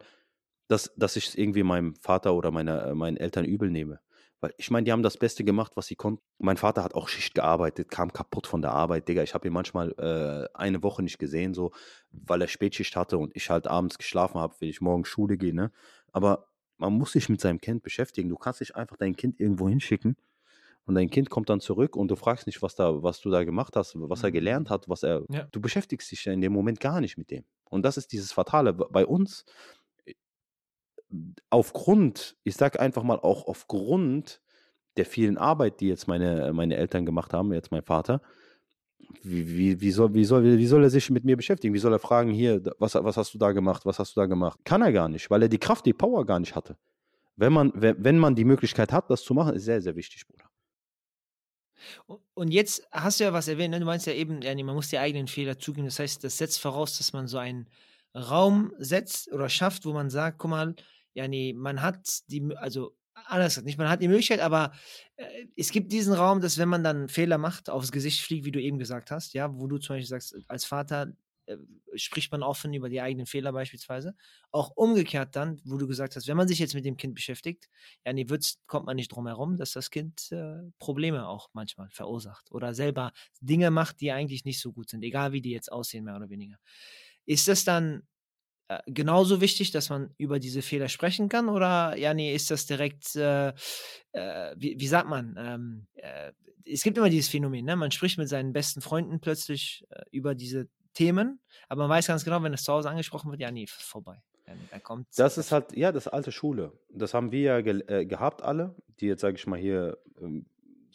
[0.68, 4.00] dass, dass ich es irgendwie meinem Vater oder meiner, meinen Eltern übel nehme.
[4.40, 6.22] Weil ich meine, die haben das Beste gemacht, was sie konnten.
[6.38, 9.08] Mein Vater hat auch Schicht gearbeitet, kam kaputt von der Arbeit.
[9.08, 11.72] Digga, ich habe ihn manchmal äh, eine Woche nicht gesehen, so,
[12.10, 15.54] weil er Spätschicht hatte und ich halt abends geschlafen habe, wenn ich morgen Schule gehe,
[15.54, 15.72] ne?
[16.12, 18.28] Aber man muss sich mit seinem Kind beschäftigen.
[18.28, 20.16] Du kannst nicht einfach dein Kind irgendwo hinschicken
[20.86, 23.44] und dein Kind kommt dann zurück und du fragst nicht, was, da, was du da
[23.44, 24.34] gemacht hast, was er mhm.
[24.34, 25.24] gelernt hat, was er.
[25.30, 25.48] Ja.
[25.50, 27.44] Du beschäftigst dich ja in dem Moment gar nicht mit dem.
[27.68, 28.72] Und das ist dieses Fatale.
[28.72, 29.44] Bei uns,
[31.50, 34.40] aufgrund, ich sage einfach mal auch aufgrund
[34.96, 38.22] der vielen Arbeit, die jetzt meine, meine Eltern gemacht haben, jetzt mein Vater,
[39.22, 41.74] wie, wie, soll, wie, soll, wie soll er sich mit mir beschäftigen?
[41.74, 44.26] Wie soll er fragen, hier, was, was hast du da gemacht, was hast du da
[44.26, 44.58] gemacht?
[44.64, 46.76] Kann er gar nicht, weil er die Kraft, die Power gar nicht hatte.
[47.36, 50.44] Wenn man, wenn man die Möglichkeit hat, das zu machen, ist sehr, sehr wichtig, Bruder.
[52.34, 53.80] Und jetzt hast du ja was erwähnt, ne?
[53.80, 55.86] du meinst ja eben, man muss die eigenen Fehler zugeben.
[55.86, 57.68] Das heißt, das setzt voraus, dass man so einen
[58.14, 60.74] Raum setzt oder schafft, wo man sagt, guck mal,
[61.16, 64.72] ja, nee, man hat die, also anders nicht, man hat die Möglichkeit, aber
[65.16, 68.52] äh, es gibt diesen Raum, dass wenn man dann Fehler macht, aufs Gesicht fliegt, wie
[68.52, 71.14] du eben gesagt hast, ja, wo du zum Beispiel sagst, als Vater
[71.46, 71.56] äh,
[71.94, 74.14] spricht man offen über die eigenen Fehler beispielsweise.
[74.52, 77.70] Auch umgekehrt dann, wo du gesagt hast, wenn man sich jetzt mit dem Kind beschäftigt,
[78.04, 81.88] ja, nee, wird's, kommt man nicht drum herum, dass das Kind äh, Probleme auch manchmal
[81.88, 85.72] verursacht oder selber Dinge macht, die eigentlich nicht so gut sind, egal wie die jetzt
[85.72, 86.58] aussehen, mehr oder weniger.
[87.24, 88.02] Ist das dann
[88.68, 91.48] äh, genauso wichtig, dass man über diese Fehler sprechen kann?
[91.48, 93.48] Oder ja, nee, ist das direkt, äh,
[94.12, 96.32] äh, wie, wie, sagt man, ähm, äh,
[96.64, 97.76] es gibt immer dieses Phänomen, ne?
[97.76, 102.24] man spricht mit seinen besten Freunden plötzlich äh, über diese Themen, aber man weiß ganz
[102.24, 104.20] genau, wenn es zu Hause angesprochen wird, ja, nee, vorbei.
[104.70, 106.72] Er kommt das ist halt, ja, das ist alte Schule.
[106.88, 110.46] Das haben wir ja ge gehabt, alle, die jetzt, sage ich mal, hier ähm,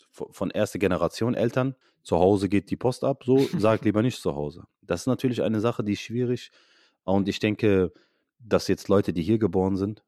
[0.10, 1.76] von erster Generation Eltern.
[2.02, 4.64] Zu Hause geht die Post ab, so, sagt lieber nicht zu Hause.
[4.82, 6.71] Das ist natürlich eine Sache, die schwierig ist
[7.04, 7.92] und ich denke,
[8.40, 10.04] dass jetzt Leute, die hier geboren sind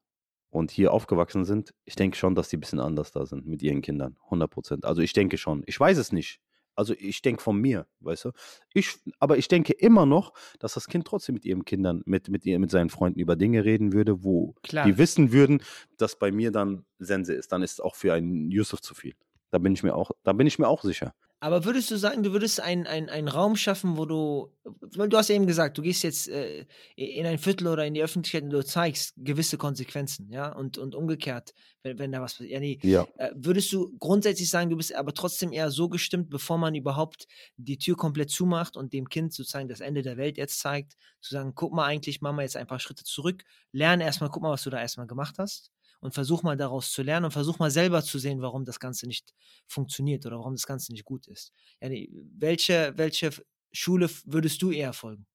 [0.50, 3.62] und hier aufgewachsen sind, ich denke schon, dass die ein bisschen anders da sind mit
[3.62, 4.16] ihren Kindern.
[4.24, 4.84] 100 Prozent.
[4.84, 5.62] Also ich denke schon.
[5.66, 6.40] Ich weiß es nicht.
[6.76, 8.32] Also ich denke von mir, weißt du.
[8.72, 12.44] Ich, aber ich denke immer noch, dass das Kind trotzdem mit ihren Kindern, mit, mit,
[12.44, 14.84] ihr, mit seinen Freunden über Dinge reden würde, wo Klar.
[14.84, 15.62] die wissen würden,
[15.98, 17.52] dass bei mir dann Sense ist.
[17.52, 19.14] Dann ist es auch für einen Yusuf zu viel.
[19.50, 21.14] Da bin ich mir auch, da bin ich mir auch sicher.
[21.44, 25.34] Aber würdest du sagen, du würdest einen ein Raum schaffen, wo du, du hast ja
[25.34, 26.64] eben gesagt, du gehst jetzt äh,
[26.96, 30.94] in ein Viertel oder in die Öffentlichkeit und du zeigst gewisse Konsequenzen, ja, und, und
[30.94, 31.52] umgekehrt,
[31.82, 32.50] wenn, wenn da was passiert.
[32.50, 33.06] Ja, nee, ja.
[33.18, 37.26] Äh, würdest du grundsätzlich sagen, du bist aber trotzdem eher so gestimmt, bevor man überhaupt
[37.58, 41.34] die Tür komplett zumacht und dem Kind sozusagen das Ende der Welt jetzt zeigt, zu
[41.34, 44.52] sagen, guck mal eigentlich, mach mal jetzt ein paar Schritte zurück, lerne erstmal, guck mal,
[44.52, 47.70] was du da erstmal gemacht hast und versuch mal daraus zu lernen und versuch mal
[47.70, 49.34] selber zu sehen, warum das Ganze nicht
[49.66, 51.52] funktioniert oder warum das Ganze nicht gut ist.
[51.80, 53.30] Yani, welche, welche
[53.72, 55.26] Schule würdest du eher folgen?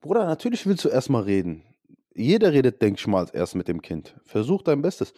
[0.00, 1.64] Bruder, natürlich willst du erstmal reden.
[2.14, 4.16] Jeder redet, denke ich mal, erst mit dem Kind.
[4.24, 5.12] Versuch dein Bestes.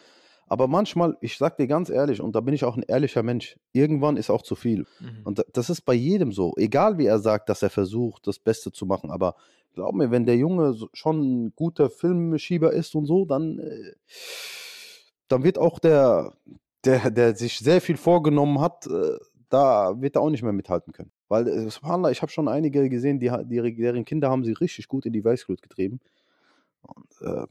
[0.46, 3.56] Aber manchmal, ich sag dir ganz ehrlich, und da bin ich auch ein ehrlicher Mensch,
[3.72, 4.86] irgendwann ist auch zu viel.
[5.00, 5.20] Mhm.
[5.24, 6.52] Und da- das ist bei jedem so.
[6.56, 9.10] Egal wie er sagt, dass er versucht, das Beste zu machen.
[9.10, 9.36] Aber
[9.72, 13.92] glaub mir, wenn der Junge schon ein guter Filmschieber ist und so, dann, äh,
[15.32, 16.32] dann wird auch der,
[16.84, 19.18] der, der sich sehr viel vorgenommen hat, äh,
[19.48, 21.10] da wird er auch nicht mehr mithalten können.
[21.28, 24.88] Weil, äh, subhanallah, ich habe schon einige gesehen, die, die, deren Kinder haben sie richtig
[24.88, 26.00] gut in die Weißglut getrieben.
[26.82, 27.46] Und, äh,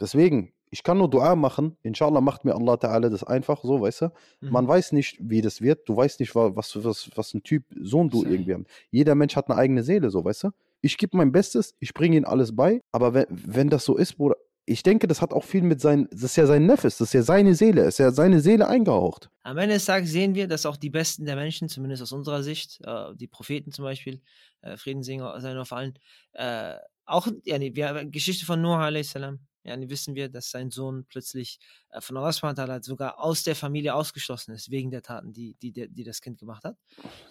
[0.00, 1.76] deswegen, ich kann nur Dua machen.
[1.82, 4.06] Inshallah macht mir Allah Ta'ala das einfach so, weißt du?
[4.40, 4.50] Mhm.
[4.50, 5.88] Man weiß nicht, wie das wird.
[5.88, 8.64] Du weißt nicht, wa- was, was, was ein Typ, Sohn du irgendwie hast.
[8.90, 10.50] Jeder Mensch hat eine eigene Seele, so, weißt du?
[10.82, 14.16] Ich gebe mein Bestes, ich bringe ihm alles bei, aber wenn, wenn das so ist,
[14.16, 17.08] Bruder, ich denke, das hat auch viel mit sein, das ist ja sein Nefes, das
[17.08, 19.30] ist ja seine Seele, ist ja seine Seele eingehaucht.
[19.44, 22.42] Am Ende des Tages sehen wir, dass auch die Besten der Menschen, zumindest aus unserer
[22.42, 24.20] Sicht, äh, die Propheten zum Beispiel,
[24.62, 25.96] äh, Frieden sei sei auf allen,
[26.32, 26.74] äh,
[27.04, 31.06] auch, ja, nee, wir, Geschichte von Noah a.s., ja, nee, wissen wir, dass sein Sohn
[31.08, 31.58] plötzlich
[31.90, 35.72] äh, von Allah ta'ala sogar aus der Familie ausgeschlossen ist, wegen der Taten, die, die,
[35.72, 36.76] die das Kind gemacht hat.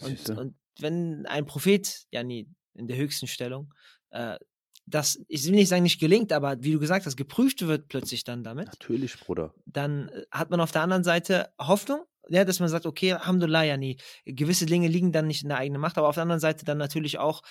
[0.01, 3.73] Und, und wenn ein Prophet, ja, nee, in der höchsten Stellung,
[4.11, 4.37] äh,
[4.85, 8.23] das, ich will nicht sagen, nicht gelingt, aber wie du gesagt hast, geprüft wird plötzlich
[8.23, 9.53] dann damit, Natürlich, Bruder.
[9.65, 13.63] dann äh, hat man auf der anderen Seite Hoffnung, ja, dass man sagt, okay, Alhamdulillah,
[13.63, 16.39] ja nie, gewisse Dinge liegen dann nicht in der eigenen Macht, aber auf der anderen
[16.39, 17.41] Seite dann natürlich auch,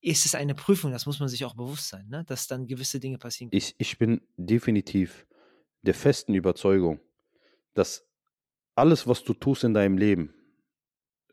[0.00, 2.24] ist es eine Prüfung, das muss man sich auch bewusst sein, ne?
[2.24, 3.50] dass dann gewisse Dinge passieren.
[3.52, 5.26] Ich, ich bin definitiv
[5.82, 7.00] der festen Überzeugung,
[7.74, 8.06] dass
[8.74, 10.34] alles, was du tust in deinem Leben,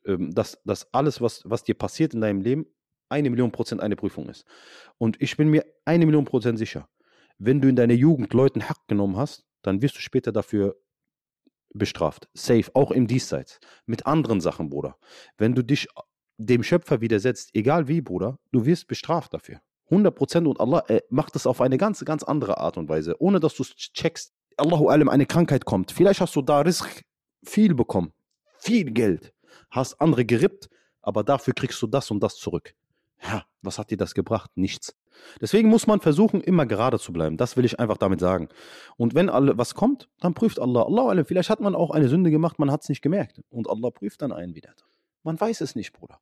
[0.06, 2.66] ähm, dass, dass alles, was, was dir passiert in deinem Leben,
[3.10, 4.46] eine Million Prozent eine Prüfung ist.
[4.98, 6.88] Und ich bin mir eine Million Prozent sicher,
[7.38, 10.76] wenn du in deiner Jugend Leuten Hack genommen hast, dann wirst du später dafür
[11.74, 12.30] bestraft.
[12.34, 13.60] Safe, auch im Diesseits.
[13.86, 14.98] Mit anderen Sachen, Bruder.
[15.38, 15.88] Wenn du dich
[16.38, 19.60] dem Schöpfer widersetzt, egal wie, Bruder, du wirst bestraft dafür.
[19.90, 23.40] 100% und Allah äh, macht es auf eine ganz, ganz andere Art und Weise, ohne
[23.40, 24.34] dass du es checkst.
[24.58, 25.92] Allahu alam, eine Krankheit kommt.
[25.92, 27.04] Vielleicht hast du da Risk
[27.44, 28.14] viel bekommen,
[28.58, 29.34] viel Geld,
[29.70, 30.70] hast andere gerippt,
[31.02, 32.74] aber dafür kriegst du das und das zurück.
[33.22, 34.52] Ja, was hat dir das gebracht?
[34.56, 34.96] Nichts.
[35.42, 37.38] Deswegen muss man versuchen, immer gerade zu bleiben.
[37.38, 38.50] Das will ich einfach damit sagen.
[38.98, 40.84] Und wenn alle was kommt, dann prüft Allah.
[40.84, 43.42] Allah vielleicht hat man auch eine Sünde gemacht, man hat es nicht gemerkt.
[43.50, 44.74] Und Allah prüft dann einen wieder.
[45.24, 46.20] Man weiß es nicht, Bruder.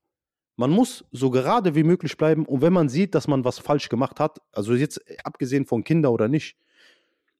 [0.55, 3.89] Man muss so gerade wie möglich bleiben und wenn man sieht, dass man was falsch
[3.89, 6.57] gemacht hat, also jetzt äh, abgesehen von Kinder oder nicht,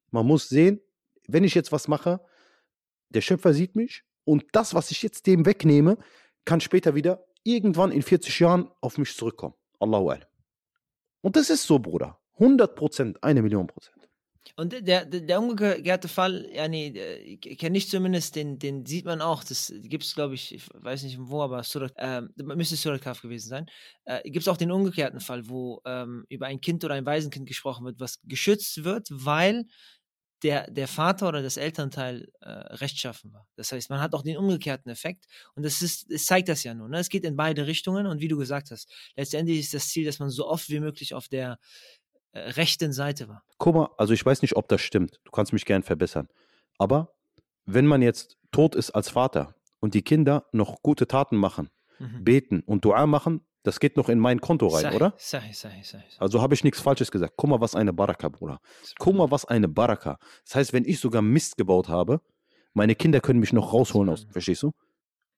[0.09, 0.81] man muss sehen,
[1.27, 2.21] wenn ich jetzt was mache,
[3.09, 5.97] der Schöpfer sieht mich und das, was ich jetzt dem wegnehme,
[6.43, 9.55] kann später wieder irgendwann in 40 Jahren auf mich zurückkommen.
[9.79, 10.27] Allahu alam.
[11.21, 12.19] Und das ist so, Bruder.
[12.35, 14.03] 100 Prozent, eine Million Prozent.
[14.55, 19.21] Und der, der, der umgekehrte Fall, nee, äh, kenne ich zumindest, den, den sieht man
[19.21, 19.43] auch.
[19.43, 23.21] Das gibt es, glaube ich, ich weiß nicht wo, aber Surat, äh, müsste Surat Kaf
[23.21, 23.65] gewesen sein.
[24.05, 27.47] Äh, gibt es auch den umgekehrten Fall, wo ähm, über ein Kind oder ein Waisenkind
[27.47, 29.65] gesprochen wird, was geschützt wird, weil
[30.43, 33.47] der, der Vater oder das Elternteil äh, rechtschaffen war.
[33.55, 35.25] Das heißt, man hat auch den umgekehrten Effekt
[35.55, 36.89] und das ist, es zeigt das ja nur.
[36.89, 36.99] Ne?
[36.99, 40.19] Es geht in beide Richtungen und wie du gesagt hast, letztendlich ist das Ziel, dass
[40.19, 41.57] man so oft wie möglich auf der
[42.33, 43.43] äh, rechten Seite war.
[43.57, 45.19] Guck mal, also ich weiß nicht, ob das stimmt.
[45.23, 46.27] Du kannst mich gern verbessern.
[46.77, 47.13] Aber
[47.65, 52.23] wenn man jetzt tot ist als Vater und die Kinder noch gute Taten machen, Mhm.
[52.23, 55.13] beten und Dua machen, das geht noch in mein Konto rein, Sahi, oder?
[55.17, 56.03] Sahi, sahi, sahi.
[56.19, 57.33] Also habe ich nichts Falsches gesagt.
[57.37, 58.59] Guck mal, was eine Baraka, Bruder.
[58.99, 60.19] Guck mal, was eine Baraka.
[60.45, 62.21] Das heißt, wenn ich sogar Mist gebaut habe,
[62.73, 64.27] meine Kinder können mich noch rausholen aus.
[64.29, 64.71] Verstehst du?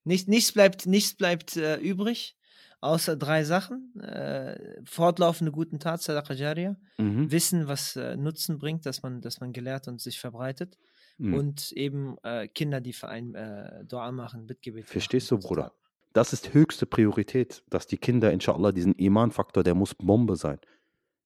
[0.04, 2.36] Nicht, nichts bleibt, nichts bleibt äh, übrig,
[2.82, 3.96] außer drei Sachen.
[4.00, 6.78] Äh, fortlaufende guten Tat, Sadaqa Jariyah.
[6.98, 7.32] Mhm.
[7.32, 10.78] Wissen, was äh, Nutzen bringt, dass man, dass man gelehrt und sich verbreitet.
[11.18, 11.34] Mhm.
[11.34, 14.88] Und eben äh, Kinder, die für einen äh, Dua machen, Bittgebet.
[14.88, 15.48] Verstehst du, machen.
[15.48, 15.74] Bruder?
[16.16, 20.60] Das ist höchste Priorität, dass die Kinder, inshallah, diesen Iman-Faktor, der muss Bombe sein.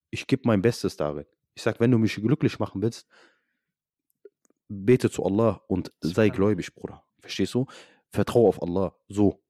[0.10, 1.28] Ich gebe mein Bestes darin.
[1.54, 3.08] Ich sage, wenn du mich glücklich machen willst,
[4.67, 7.04] bete zu Allah und sei gläubig, Bruder.
[7.19, 7.67] Verstehst du?
[8.12, 8.95] Vertraue auf Allah.
[9.08, 9.43] So.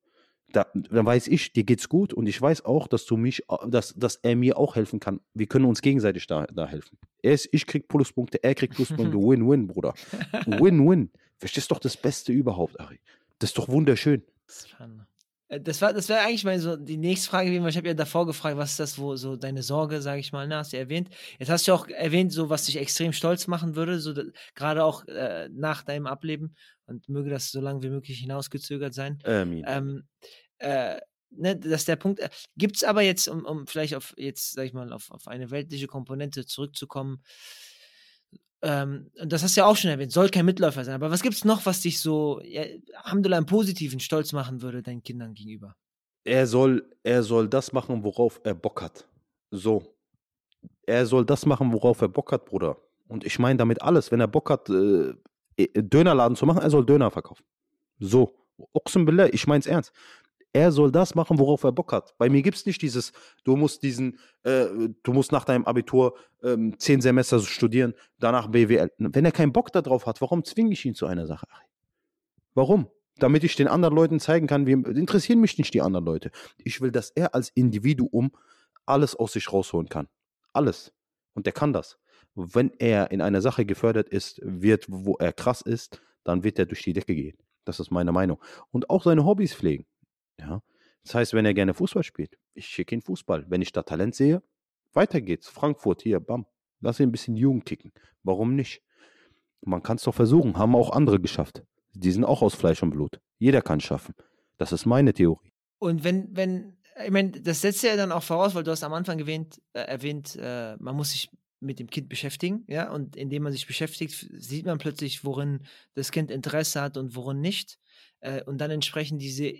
[0.52, 3.94] Da, dann weiß ich, dir geht's gut und ich weiß auch, dass du mich, dass,
[3.96, 5.22] dass er mir auch helfen kann.
[5.34, 6.98] Wir können uns gegenseitig da, da helfen.
[7.22, 9.18] Er ist, ich krieg Pluspunkte, er kriegt Pluspunkte.
[9.18, 9.94] Win-win, Bruder.
[10.48, 11.12] Win-win.
[11.38, 13.00] Verstehst doch das Beste überhaupt, Ari.
[13.38, 14.24] Das ist doch wunderschön.
[15.50, 17.88] Äh, Das war, das wäre eigentlich mal so die nächste Frage gewesen, weil ich habe
[17.88, 20.74] ja davor gefragt, was ist das, wo so deine Sorge, sage ich mal, ne, hast
[20.74, 21.10] du erwähnt.
[21.40, 24.14] Jetzt hast du auch erwähnt, so was dich extrem stolz machen würde, so
[24.56, 29.20] gerade auch äh, nach deinem Ableben und möge das so lange wie möglich hinausgezögert sein.
[29.24, 29.64] Amin.
[29.68, 30.08] Ähm,
[30.60, 31.00] äh,
[31.32, 32.22] ne, das ist der Punkt.
[32.56, 35.52] Gibt es aber jetzt, um, um vielleicht auf jetzt, sag ich mal, auf, auf eine
[35.52, 37.24] weltliche Komponente zurückzukommen,
[38.62, 40.96] ähm, und das hast du ja auch schon erwähnt, soll kein Mitläufer sein.
[40.96, 42.64] Aber was gibt es noch, was dich so, ja,
[43.04, 45.76] Alhamdulillah, im Positiven stolz machen würde deinen Kindern gegenüber?
[46.30, 49.08] er soll, er soll das machen, worauf er Bock hat.
[49.52, 49.96] So.
[50.86, 52.78] er soll das machen, worauf er Bock hat, Bruder.
[53.08, 54.12] Und ich meine damit alles.
[54.12, 55.14] Wenn er Bock hat, äh,
[55.58, 57.44] äh Dönerladen zu machen, er soll Döner verkaufen.
[58.00, 58.36] So.
[58.74, 59.94] Oxenbillah, ich mein's ernst.
[60.52, 62.16] Er soll das machen, worauf er Bock hat.
[62.18, 63.12] Bei mir gibt es nicht dieses,
[63.44, 64.66] du musst diesen, äh,
[65.04, 68.92] du musst nach deinem Abitur ähm, zehn Semester studieren, danach BWL.
[68.98, 71.46] Wenn er keinen Bock darauf hat, warum zwinge ich ihn zu einer Sache?
[72.56, 72.88] Warum?
[73.18, 76.32] Damit ich den anderen Leuten zeigen kann, wie, interessieren mich nicht die anderen Leute.
[76.58, 78.32] Ich will, dass er als Individuum
[78.86, 80.08] alles aus sich rausholen kann.
[80.52, 80.94] Alles.
[81.34, 82.00] Und der kann das.
[82.34, 86.66] Wenn er in einer Sache gefördert ist, wird, wo er krass ist, dann wird er
[86.66, 87.38] durch die Decke gehen.
[87.66, 88.40] Das ist meine Meinung.
[88.72, 89.86] Und auch seine Hobbys pflegen.
[90.40, 90.62] Ja.
[91.04, 93.46] Das heißt, wenn er gerne Fußball spielt, ich schicke ihn Fußball.
[93.50, 94.44] Wenn ich da Talent sehe,
[94.94, 95.48] weiter geht's.
[95.48, 96.46] Frankfurt, hier, bam.
[96.82, 97.92] Lass ihn ein bisschen Jugend kicken.
[98.24, 98.82] Warum nicht?
[99.62, 101.64] Man kann es doch versuchen, haben auch andere geschafft.
[101.94, 103.20] Die sind auch aus Fleisch und Blut.
[103.38, 104.16] Jeder kann es schaffen.
[104.58, 105.52] Das ist meine Theorie.
[105.80, 108.94] Und wenn, wenn, ich meine, das setzt ja dann auch voraus, weil du hast am
[108.94, 111.30] Anfang erwähnt, äh, erwähnt äh, man muss sich
[111.62, 116.12] mit dem Kind beschäftigen, ja, und indem man sich beschäftigt, sieht man plötzlich, worin das
[116.12, 117.80] Kind Interesse hat und worin nicht.
[118.22, 119.54] Äh, und dann entsprechend diese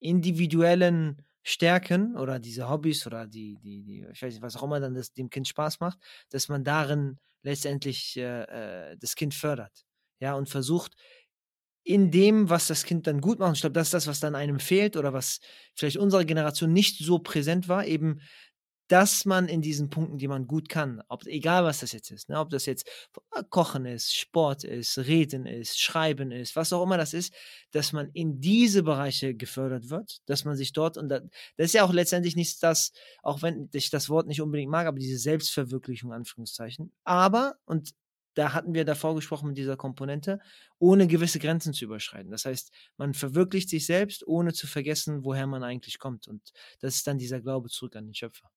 [0.00, 4.80] individuellen Stärken oder diese Hobbys oder die, die, die, ich weiß nicht, was auch immer
[4.80, 5.98] dann das, dem Kind Spaß macht,
[6.30, 8.42] dass man darin letztendlich äh,
[8.92, 9.84] äh, das Kind fördert.
[10.18, 10.96] Ja, und versucht,
[11.84, 14.34] in dem, was das Kind dann gut macht, ich glaube, das ist das, was dann
[14.34, 15.38] einem fehlt oder was
[15.74, 18.20] vielleicht unserer Generation nicht so präsent war, eben
[18.88, 22.28] dass man in diesen Punkten, die man gut kann, ob, egal was das jetzt ist,
[22.28, 22.86] ne, ob das jetzt
[23.34, 27.34] äh, Kochen ist, Sport ist, Reden ist, Schreiben ist, was auch immer das ist,
[27.72, 31.22] dass man in diese Bereiche gefördert wird, dass man sich dort, und das,
[31.56, 34.86] das ist ja auch letztendlich nicht das, auch wenn ich das Wort nicht unbedingt mag,
[34.86, 36.92] aber diese Selbstverwirklichung, Anführungszeichen.
[37.04, 37.92] Aber, und
[38.34, 40.40] da hatten wir davor gesprochen mit dieser Komponente,
[40.78, 42.30] ohne gewisse Grenzen zu überschreiten.
[42.30, 46.28] Das heißt, man verwirklicht sich selbst, ohne zu vergessen, woher man eigentlich kommt.
[46.28, 48.50] Und das ist dann dieser Glaube zurück an den Schöpfer.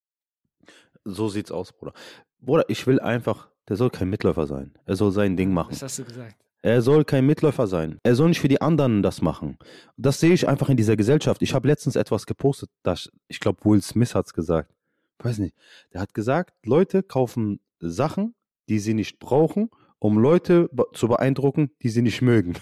[1.06, 1.94] So sieht's aus, Bruder.
[2.40, 4.74] Bruder, ich will einfach, der soll kein Mitläufer sein.
[4.86, 5.72] Er soll sein Ding machen.
[5.72, 6.36] Das hast du gesagt.
[6.62, 8.00] Er soll kein Mitläufer sein.
[8.04, 9.58] Er soll nicht für die anderen das machen.
[9.96, 11.42] Das sehe ich einfach in dieser Gesellschaft.
[11.42, 14.74] Ich habe letztens etwas gepostet, das, ich glaube, Will Smith hat es gesagt.
[15.20, 15.56] Weiß nicht.
[15.94, 18.36] Der hat gesagt, Leute kaufen Sachen,
[18.68, 19.70] die sie nicht brauchen,
[20.00, 22.58] um Leute zu beeindrucken, die sie nicht mögen.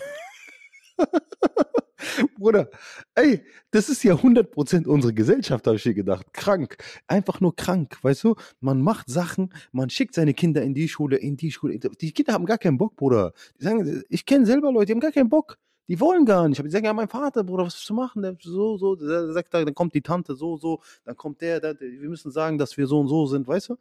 [2.37, 2.69] Bruder,
[3.15, 6.33] ey, das ist ja 100% unsere Gesellschaft, habe ich hier gedacht.
[6.33, 6.77] Krank.
[7.07, 8.35] Einfach nur krank, weißt du?
[8.59, 11.79] Man macht Sachen, man schickt seine Kinder in die Schule, in die Schule.
[11.79, 13.33] Die Kinder haben gar keinen Bock, Bruder.
[13.59, 15.57] Die sagen, ich kenne selber Leute, die haben gar keinen Bock.
[15.87, 16.63] Die wollen gar nicht.
[16.63, 18.21] Die sagen, ja, mein Vater, Bruder, was du machen?
[18.21, 21.79] Der, so, so, der sagt, dann kommt die Tante, so, so, dann kommt der, der,
[21.79, 23.77] wir müssen sagen, dass wir so und so sind, weißt du?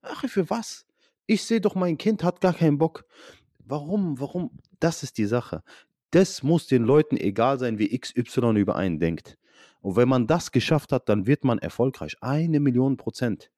[0.00, 0.86] Ach, für was?
[1.26, 3.04] Ich sehe doch, mein Kind hat gar keinen Bock.
[3.64, 4.18] Warum?
[4.18, 4.50] Warum?
[4.80, 5.62] Das ist die Sache.
[6.12, 9.38] Das muss den Leuten egal sein, wie XY über einen denkt.
[9.80, 12.16] Und wenn man das geschafft hat, dann wird man erfolgreich.
[12.20, 13.50] Eine Million Prozent.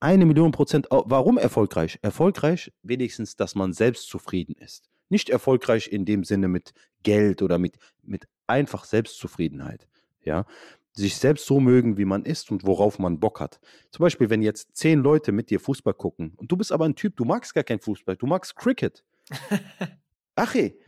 [0.00, 0.88] Eine Million Prozent.
[0.90, 2.00] Warum erfolgreich?
[2.02, 4.90] Erfolgreich wenigstens, dass man selbst zufrieden ist.
[5.08, 6.72] Nicht erfolgreich in dem Sinne mit
[7.04, 9.86] Geld oder mit, mit einfach Selbstzufriedenheit.
[10.24, 10.46] Ja,
[10.94, 13.60] sich selbst so mögen, wie man ist und worauf man Bock hat.
[13.90, 16.96] Zum Beispiel, wenn jetzt zehn Leute mit dir Fußball gucken und du bist aber ein
[16.96, 19.04] Typ, du magst gar kein Fußball, du magst Cricket.
[20.34, 20.78] Ach ey,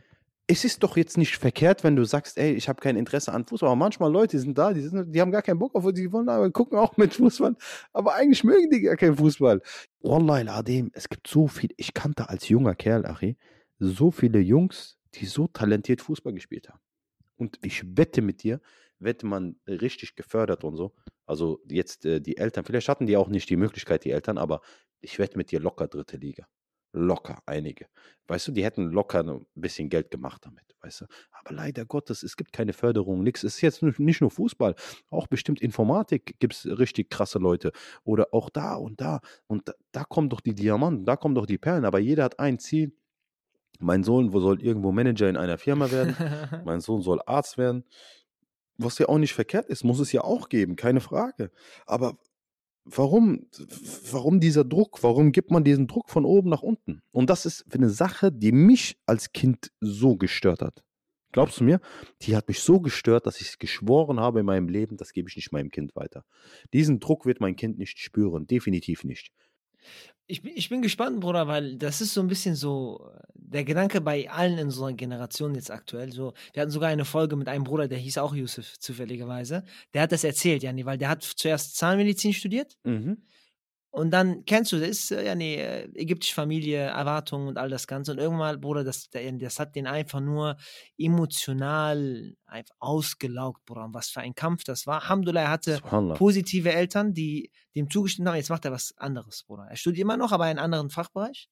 [0.47, 3.45] es ist doch jetzt nicht verkehrt, wenn du sagst, ey, ich habe kein Interesse an
[3.45, 3.67] Fußball.
[3.67, 6.29] Aber manchmal Leute, sind da, die, sind, die haben gar keinen Bock auf, die wollen
[6.29, 7.55] aber gucken auch mit Fußball.
[7.93, 9.61] Aber eigentlich mögen die gar keinen Fußball.
[10.01, 13.37] Wallahi Adem, es gibt so viel, ich kannte als junger Kerl, Achi,
[13.79, 16.79] so viele Jungs, die so talentiert Fußball gespielt haben.
[17.37, 18.61] Und ich wette mit dir,
[18.99, 20.93] wette man richtig gefördert und so.
[21.25, 24.61] Also jetzt äh, die Eltern, vielleicht hatten die auch nicht die Möglichkeit, die Eltern, aber
[25.01, 26.47] ich wette mit dir locker dritte Liga
[26.95, 27.87] locker einige.
[28.27, 31.05] Weißt du, die hätten locker ein bisschen Geld gemacht damit, weißt du.
[31.31, 33.43] Aber leider Gottes, es gibt keine Förderung, nichts.
[33.43, 34.75] Es ist jetzt nicht nur Fußball,
[35.09, 37.71] auch bestimmt Informatik gibt es richtig krasse Leute.
[38.03, 39.19] Oder auch da und da.
[39.47, 41.85] Und da, da kommen doch die Diamanten, da kommen doch die Perlen.
[41.85, 42.93] Aber jeder hat ein Ziel.
[43.79, 46.15] Mein Sohn soll irgendwo Manager in einer Firma werden.
[46.65, 47.83] mein Sohn soll Arzt werden.
[48.77, 51.51] Was ja auch nicht verkehrt ist, muss es ja auch geben, keine Frage.
[51.85, 52.17] Aber
[52.85, 53.47] warum,
[54.11, 55.03] warum dieser Druck?
[55.03, 57.01] Warum gibt man diesen Druck von oben nach unten?
[57.11, 60.83] Und das ist eine Sache, die mich als Kind so gestört hat.
[61.31, 61.81] Glaubst du mir?
[62.21, 65.35] Die hat mich so gestört, dass ich geschworen habe in meinem Leben, das gebe ich
[65.35, 66.23] nicht meinem Kind weiter.
[66.71, 69.33] Diesen Druck wird mein Kind nicht spüren, definitiv nicht.
[70.27, 73.63] Ich bin, ich bin gespannt, Bruder, weil das ist so ein bisschen so äh, der
[73.63, 76.11] Gedanke bei allen in unserer Generation jetzt aktuell.
[76.11, 79.63] So, wir hatten sogar eine Folge mit einem Bruder, der hieß auch Yusuf, zufälligerweise.
[79.93, 82.75] Der hat das erzählt, Jani, weil der hat zuerst Zahnmedizin studiert.
[82.83, 83.17] Mhm.
[83.95, 87.69] Und dann kennst du, das ist äh, ja nee, äh, ägyptische Familie, Erwartungen und all
[87.69, 88.11] das Ganze.
[88.11, 90.57] Und irgendwann, Bruder, das, das hat den einfach nur
[90.97, 93.85] emotional einfach ausgelaugt, Bruder.
[93.85, 95.03] Und was für ein Kampf das war.
[95.03, 95.79] Alhamdulillah, hatte
[96.17, 98.35] positive Eltern, die dem zugestimmt haben.
[98.35, 99.67] Jetzt macht er was anderes, Bruder.
[99.69, 101.47] Er studiert immer noch, aber in einem anderen Fachbereich.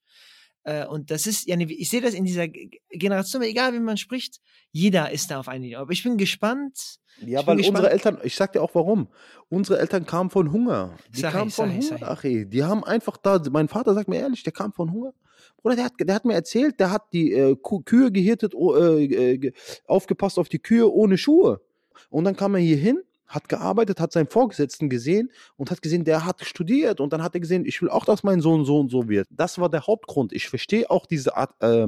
[0.64, 4.39] Äh, und das ist, ja, ich sehe das in dieser Generation, egal wie man spricht,
[4.72, 5.80] jeder ist da auf einer Linie.
[5.80, 6.99] Aber ich bin gespannt.
[7.20, 9.07] Ja, ich weil unsere Eltern, ich sag dir auch warum.
[9.49, 10.95] Unsere Eltern kamen von Hunger.
[11.16, 11.95] Die sag kamen ich, von Hunger.
[11.95, 14.91] Ich, Ach, ey, die haben einfach da, mein Vater sagt mir ehrlich, der kam von
[14.91, 15.14] Hunger.
[15.64, 17.55] Oder der hat, der hat mir erzählt, der hat die äh,
[17.86, 19.05] Kühe gehirtet, äh,
[19.36, 19.53] äh,
[19.86, 21.61] aufgepasst auf die Kühe ohne Schuhe.
[22.09, 23.01] Und dann kam er hier hin
[23.34, 27.34] hat gearbeitet, hat seinen Vorgesetzten gesehen und hat gesehen, der hat studiert und dann hat
[27.36, 29.27] er gesehen, ich will auch, dass mein Sohn so und so wird.
[29.31, 30.34] Das war der Hauptgrund.
[30.34, 31.88] Ich verstehe auch diese Art, äh,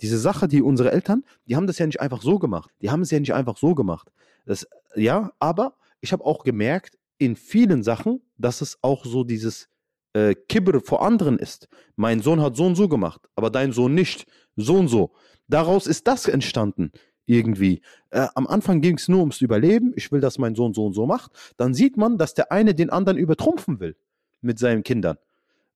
[0.00, 2.70] diese Sache, die unsere Eltern, die haben das ja nicht einfach so gemacht.
[2.80, 4.10] Die haben es ja nicht einfach so gemacht.
[4.46, 9.68] Das, ja, aber ich habe auch gemerkt, in vielen Sachen, dass es auch so dieses
[10.12, 11.68] äh, Kibber vor anderen ist.
[11.96, 14.26] Mein Sohn hat so und so gemacht, aber dein Sohn nicht.
[14.56, 15.12] So und so.
[15.48, 16.92] Daraus ist das entstanden
[17.28, 17.82] irgendwie.
[18.10, 19.92] Äh, am Anfang ging es nur ums Überleben.
[19.96, 21.32] Ich will, dass mein Sohn so und so macht.
[21.56, 23.96] Dann sieht man, dass der eine den anderen übertrumpfen will
[24.40, 25.18] mit seinen Kindern.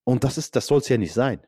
[0.03, 1.39] Und das ist, das soll es ja nicht sein.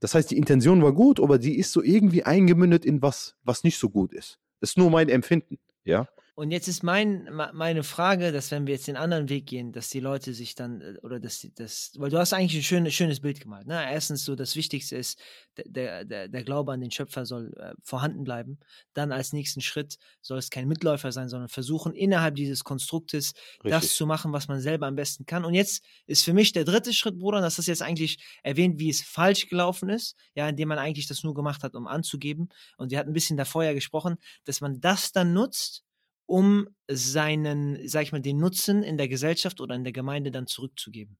[0.00, 3.64] Das heißt, die Intention war gut, aber die ist so irgendwie eingemündet in was, was
[3.64, 4.38] nicht so gut ist.
[4.60, 6.08] Das ist nur mein Empfinden, ja.
[6.36, 9.88] Und jetzt ist mein, meine Frage, dass wenn wir jetzt den anderen Weg gehen, dass
[9.88, 13.20] die Leute sich dann, äh, oder dass das, weil du hast eigentlich ein schönes, schönes
[13.20, 13.68] Bild gemalt.
[13.68, 13.80] Ne?
[13.88, 15.20] Erstens so, das Wichtigste ist,
[15.56, 18.58] der, der, der Glaube an den Schöpfer soll äh, vorhanden bleiben.
[18.94, 23.70] Dann als nächsten Schritt soll es kein Mitläufer sein, sondern versuchen, innerhalb dieses Konstruktes Richtig.
[23.70, 25.44] das zu machen, was man selber am besten kann.
[25.44, 28.90] Und jetzt ist für mich der dritte Schritt, Bruder, das ist jetzt eigentlich erwähnt, wie
[28.90, 32.48] es falsch gelaufen ist, ja, indem man eigentlich das nur gemacht hat, um anzugeben.
[32.76, 35.84] Und wir hatten ein bisschen davor ja gesprochen, dass man das dann nutzt,
[36.26, 40.46] um seinen, sag ich mal, den Nutzen in der Gesellschaft oder in der Gemeinde dann
[40.46, 41.16] zurückzugeben.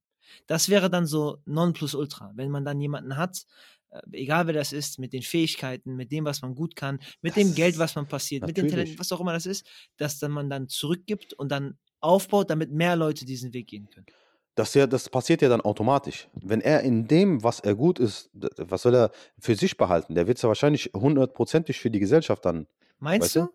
[0.46, 3.44] Das wäre dann so Nonplusultra, wenn man dann jemanden hat,
[3.90, 7.36] äh, egal wer das ist, mit den Fähigkeiten, mit dem, was man gut kann, mit
[7.36, 8.62] das dem Geld, was man passiert, natürlich.
[8.62, 11.78] mit den Talenten, was auch immer das ist, dass dann man dann zurückgibt und dann
[12.00, 14.06] aufbaut, damit mehr Leute diesen Weg gehen können.
[14.54, 16.28] Das, ja, das passiert ja dann automatisch.
[16.34, 20.14] Wenn er in dem, was er gut ist, was soll er für sich behalten?
[20.14, 22.68] Der wird es ja wahrscheinlich hundertprozentig für die Gesellschaft dann.
[23.00, 23.40] Meinst du?
[23.40, 23.52] du?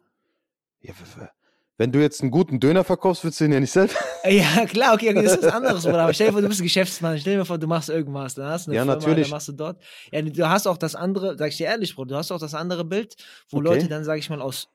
[0.81, 0.93] Ja,
[1.79, 3.97] wenn du jetzt einen guten Döner verkaufst, würdest du ihn ja nicht selbst.
[4.25, 6.03] Ja, klar, okay, okay das ist was anderes, Bruder.
[6.03, 7.17] Aber stell dir vor, du bist ein Geschäftsmann.
[7.17, 8.35] Stell dir vor, du machst irgendwas.
[8.35, 9.27] Dann hast du eine ja, Firma, natürlich.
[9.27, 9.81] dann machst du dort.
[10.11, 12.53] Ja, du hast auch das andere, sag ich dir ehrlich, Bruder, du hast auch das
[12.53, 13.15] andere Bild,
[13.49, 13.67] wo okay.
[13.67, 14.67] Leute dann, sag ich mal, aus,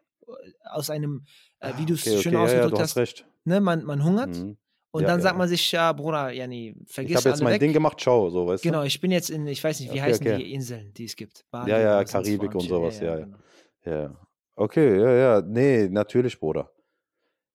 [0.65, 1.27] aus einem,
[1.61, 3.27] äh, wie du es okay, schön okay, ausgedrückt ja, ja, hast, recht.
[3.45, 4.31] Ne, man, man hungert.
[4.31, 4.57] Mhm.
[4.91, 7.53] Und ja, dann sagt man sich, ja, Bruder, ja, nee, vergiss Ich habe jetzt mein
[7.53, 7.61] weg.
[7.61, 8.69] Ding gemacht, ciao, so, weißt du?
[8.71, 11.45] Genau, ich bin jetzt in, ich weiß nicht, wie heißen die Inseln, die es gibt?
[11.51, 13.27] Bali, ja, ja, Karibik und sowas, ja, ja.
[13.27, 13.37] Genau.
[13.85, 14.17] Ja,
[14.57, 16.71] okay, ja, ja, nee, natürlich, Bruder.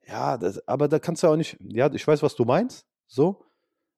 [0.09, 3.45] Ja, das, aber da kannst du auch nicht, ja, ich weiß, was du meinst, so,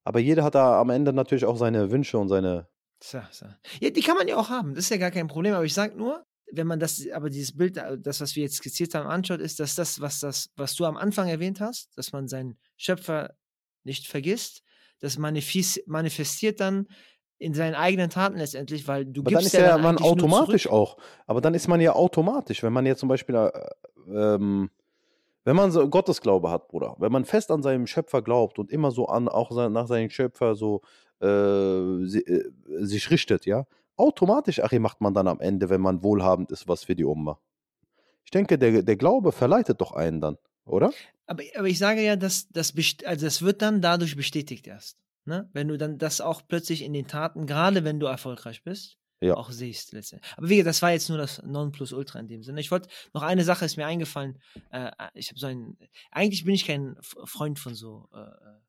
[0.04, 2.68] aber jeder hat da am Ende natürlich auch seine Wünsche und seine.
[3.02, 3.46] So, so.
[3.80, 5.74] Ja, die kann man ja auch haben, das ist ja gar kein Problem, aber ich
[5.74, 9.08] sage nur, wenn man das, aber dieses Bild, äh, das, was wir jetzt skizziert haben,
[9.08, 12.58] anschaut, ist, dass das, was das, was du am Anfang erwähnt hast, dass man seinen
[12.78, 13.36] Schöpfer
[13.84, 14.64] nicht vergisst,
[15.00, 16.88] das manifestiert dann
[17.40, 20.68] in seinen eigenen Taten letztendlich, weil du aber gibst dann ist ja, ja man automatisch
[20.68, 20.98] auch.
[21.26, 23.52] Aber dann ist man ja automatisch, wenn man jetzt zum Beispiel äh,
[24.14, 24.70] ähm,
[25.44, 28.92] wenn man so Gottesglaube hat, Bruder, wenn man fest an seinem Schöpfer glaubt und immer
[28.92, 30.82] so an, auch nach seinem Schöpfer so
[31.22, 33.66] äh, äh, sich richtet, ja,
[33.96, 37.40] automatisch, Achim, macht man dann am Ende, wenn man wohlhabend ist, was für die Umma.
[38.24, 40.92] Ich denke, der, der Glaube verleitet doch einen dann, oder?
[41.26, 42.74] Aber, aber ich sage ja, dass das,
[43.06, 44.98] also das wird dann dadurch bestätigt erst.
[45.26, 45.50] Ne?
[45.54, 49.36] Wenn du dann das auch plötzlich in den Taten, gerade wenn du erfolgreich bist, ja.
[49.36, 50.32] auch siehst letztendlich.
[50.38, 52.60] Aber wie gesagt, das war jetzt nur das Nonplusultra in dem Sinne.
[52.60, 54.40] Ich wollte, noch eine Sache ist mir eingefallen.
[54.72, 55.78] Äh, ich habe so ein,
[56.12, 58.60] eigentlich bin ich kein Freund von so, äh, äh,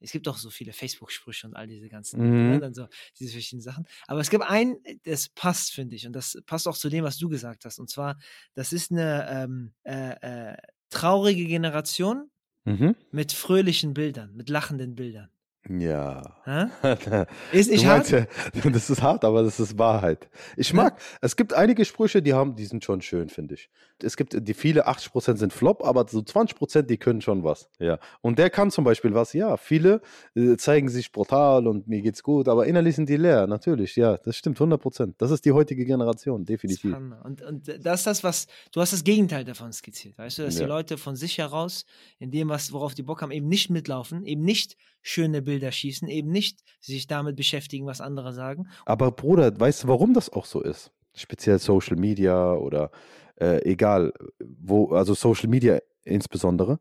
[0.00, 2.60] es gibt auch so viele Facebook-Sprüche und all diese ganzen, ne, mhm.
[2.60, 2.86] dann so,
[3.18, 3.86] diese verschiedenen Sachen.
[4.06, 7.16] Aber es gibt einen, das passt, finde ich, und das passt auch zu dem, was
[7.16, 7.78] du gesagt hast.
[7.78, 8.18] Und zwar,
[8.52, 10.56] das ist eine ähm, äh, äh
[10.90, 12.30] traurige Generation
[12.64, 12.94] mhm.
[13.10, 15.30] mit fröhlichen Bildern, mit lachenden Bildern.
[15.68, 16.22] Ja.
[17.52, 18.10] Ist nicht hart?
[18.10, 18.26] Ja,
[18.70, 20.28] das ist hart, aber das ist Wahrheit.
[20.58, 21.18] Ich mag, ja.
[21.22, 23.70] es gibt einige Sprüche, die haben, die sind schon schön, finde ich.
[24.02, 27.70] Es gibt die viele, 80% sind Flop, aber so 20%, die können schon was.
[27.78, 27.98] Ja.
[28.20, 29.56] Und der kann zum Beispiel was, ja.
[29.56, 30.02] Viele
[30.34, 34.18] äh, zeigen sich brutal und mir geht's gut, aber innerlich sind die leer, natürlich, ja.
[34.18, 35.14] Das stimmt, 100%.
[35.16, 36.94] Das ist die heutige Generation, definitiv.
[37.24, 40.56] Und, und das ist das, was, du hast das Gegenteil davon skizziert, weißt du, dass
[40.56, 40.64] ja.
[40.64, 41.86] die Leute von sich heraus,
[42.18, 46.08] in dem, was, worauf die Bock haben, eben nicht mitlaufen, eben nicht schöne Bilder schießen,
[46.08, 48.68] eben nicht sich damit beschäftigen, was andere sagen.
[48.86, 50.90] Aber Bruder, weißt du, warum das auch so ist?
[51.14, 52.90] Speziell Social Media oder
[53.36, 56.80] äh, egal, wo, also Social Media insbesondere.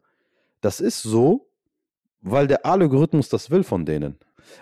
[0.62, 1.50] Das ist so,
[2.22, 4.18] weil der Algorithmus das will von denen.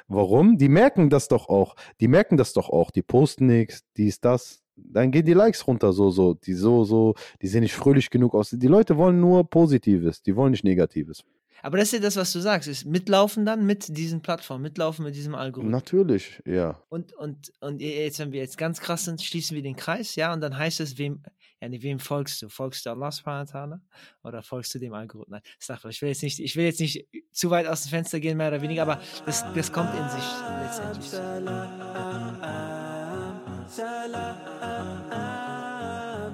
[0.07, 0.57] Warum?
[0.57, 1.76] Die merken das doch auch.
[1.99, 2.89] Die merken das doch auch.
[2.89, 4.64] Die posten nichts, dies, das.
[4.76, 6.34] Dann gehen die Likes runter, so, so.
[6.34, 8.49] Die so, so, die sehen nicht fröhlich genug aus.
[8.49, 11.24] Die Leute wollen nur Positives, die wollen nicht Negatives.
[11.62, 15.05] Aber das ist ja das, was du sagst, ist mitlaufen dann mit diesen Plattformen, mitlaufen
[15.05, 15.72] mit diesem Algorithmus.
[15.72, 16.82] Natürlich, ja.
[16.89, 20.34] Und, und, und jetzt, wenn wir jetzt ganz krass sind, schließen wir den Kreis, ja,
[20.34, 21.24] und dann heißt es, wem,
[21.62, 22.49] ja, nee, wem folgst du?
[22.49, 23.78] Folgst du Allah subhanahu
[24.24, 25.41] oder folgst du dem Algorithmus?
[25.68, 28.38] Nein, ich will jetzt nicht, ich will jetzt nicht zu weit aus dem Fenster gehen,
[28.38, 30.24] mehr oder weniger, aber das, das kommt in sich
[30.64, 31.12] letztendlich.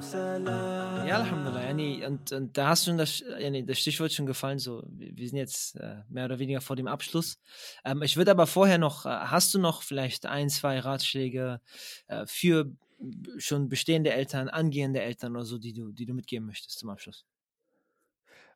[0.03, 1.63] Ja, Alhamdulillah.
[1.63, 4.59] Yani, und, und da hast du das, yani, das Stichwort schon gefallen.
[4.59, 7.39] So, wir sind jetzt äh, mehr oder weniger vor dem Abschluss.
[7.83, 11.61] Ähm, ich würde aber vorher noch, äh, hast du noch vielleicht ein, zwei Ratschläge
[12.07, 12.71] äh, für
[13.37, 17.25] schon bestehende Eltern, angehende Eltern oder so, die du, die du mitgeben möchtest zum Abschluss?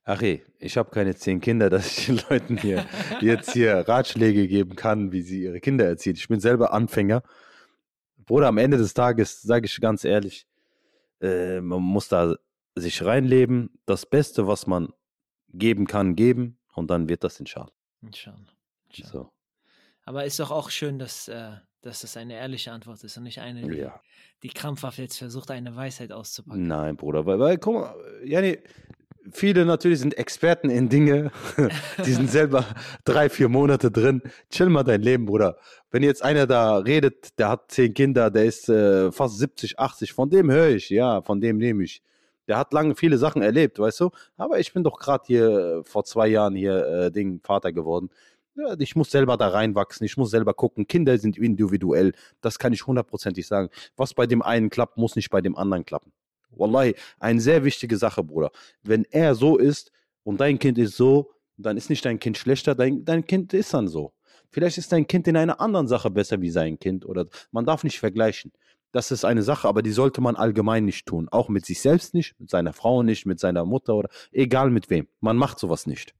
[0.03, 2.85] Ach ey, ich habe keine zehn Kinder, dass ich den Leuten hier
[3.21, 6.15] jetzt hier Ratschläge geben kann, wie sie ihre Kinder erziehen.
[6.15, 7.23] Ich bin selber Anfänger.
[8.25, 10.47] Bruder, am Ende des Tages, sage ich ganz ehrlich,
[11.22, 12.36] äh, man muss da
[12.76, 14.93] sich reinleben, das Beste, was man
[15.49, 17.72] geben kann, geben und dann wird das inshallah.
[18.01, 18.38] Inshallah.
[18.89, 19.11] inshallah.
[19.11, 19.32] So.
[20.03, 21.51] Aber ist doch auch schön, dass, äh,
[21.82, 24.01] dass das eine ehrliche Antwort ist und nicht eine, die, ja.
[24.43, 26.67] die krampfhaft jetzt versucht, eine Weisheit auszupacken.
[26.67, 28.59] Nein, Bruder, weil, weil guck mal, Jani,
[29.32, 31.32] viele natürlich sind Experten in Dinge,
[32.05, 32.65] die sind selber
[33.03, 34.22] drei, vier Monate drin.
[34.49, 35.57] Chill mal dein Leben, Bruder.
[35.91, 40.13] Wenn jetzt einer da redet, der hat zehn Kinder, der ist äh, fast 70, 80,
[40.13, 42.01] von dem höre ich, ja, von dem nehme ich.
[42.47, 44.09] Der hat lange viele Sachen erlebt, weißt du?
[44.38, 48.09] Aber ich bin doch gerade hier äh, vor zwei Jahren hier äh, Ding Vater geworden.
[48.55, 50.88] Ja, ich muss selber da reinwachsen, ich muss selber gucken.
[50.88, 53.69] Kinder sind individuell, das kann ich hundertprozentig sagen.
[53.95, 56.11] Was bei dem einen klappt, muss nicht bei dem anderen klappen.
[56.52, 58.52] Wallahi, eine sehr wichtige Sache, Bruder.
[58.84, 59.91] Wenn er so ist
[60.24, 63.74] und dein Kind ist so, dann ist nicht dein Kind schlechter, dein, dein Kind ist
[63.74, 64.14] dann so.
[64.49, 67.84] Vielleicht ist dein Kind in einer anderen Sache besser wie sein Kind oder man darf
[67.84, 68.52] nicht vergleichen.
[68.91, 71.30] Das ist eine Sache, aber die sollte man allgemein nicht tun.
[71.30, 74.89] Auch mit sich selbst nicht, mit seiner Frau nicht, mit seiner Mutter oder egal mit
[74.89, 75.08] wem.
[75.22, 76.14] Man macht sowas nicht.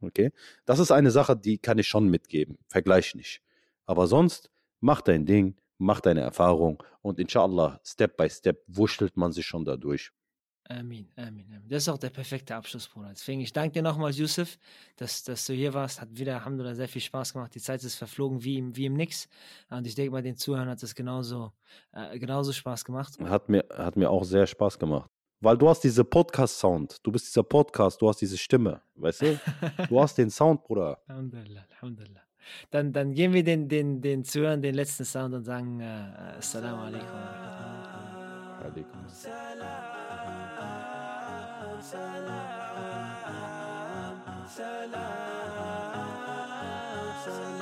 [0.00, 0.30] Okay?
[0.64, 2.58] Das ist eine Sache, die kann ich schon mitgeben.
[2.68, 3.42] Vergleich nicht.
[3.84, 4.50] Aber sonst,
[4.80, 9.64] mach dein Ding, mach deine Erfahrung und inshallah, Step by Step wurschtelt man sich schon
[9.64, 10.12] dadurch.
[10.70, 11.68] Amin, Amin, Amin.
[11.68, 13.08] Das ist auch der perfekte Abschluss, Bruder.
[13.10, 14.58] Deswegen, ich danke dir nochmals, Yusuf,
[14.96, 15.98] dass, dass du hier warst.
[15.98, 17.54] Hat wieder, Alhamdulillah, sehr viel Spaß gemacht.
[17.54, 19.28] Die Zeit ist verflogen wie im, wie im Nix.
[19.70, 21.52] Und ich denke mal, den Zuhörern hat es genauso,
[21.92, 23.18] äh, genauso Spaß gemacht.
[23.18, 25.10] Hat mir, hat mir auch sehr Spaß gemacht.
[25.40, 26.98] Weil du hast diese Podcast-Sound.
[27.02, 28.82] Du bist dieser Podcast, du hast diese Stimme.
[28.96, 29.40] Weißt du?
[29.88, 31.00] Du hast den Sound, Bruder.
[31.06, 32.27] Alhamdulillah, Alhamdulillah.
[32.70, 36.82] Dann, dann geben wir den, den, den Zuhörern den letzten Sound und sagen äh, Assalamu
[36.82, 37.08] alaikum.
[38.60, 39.00] Alaikum.
[39.08, 39.68] Salam,
[41.80, 42.38] salam,
[44.46, 45.02] salam,
[47.24, 47.57] salam.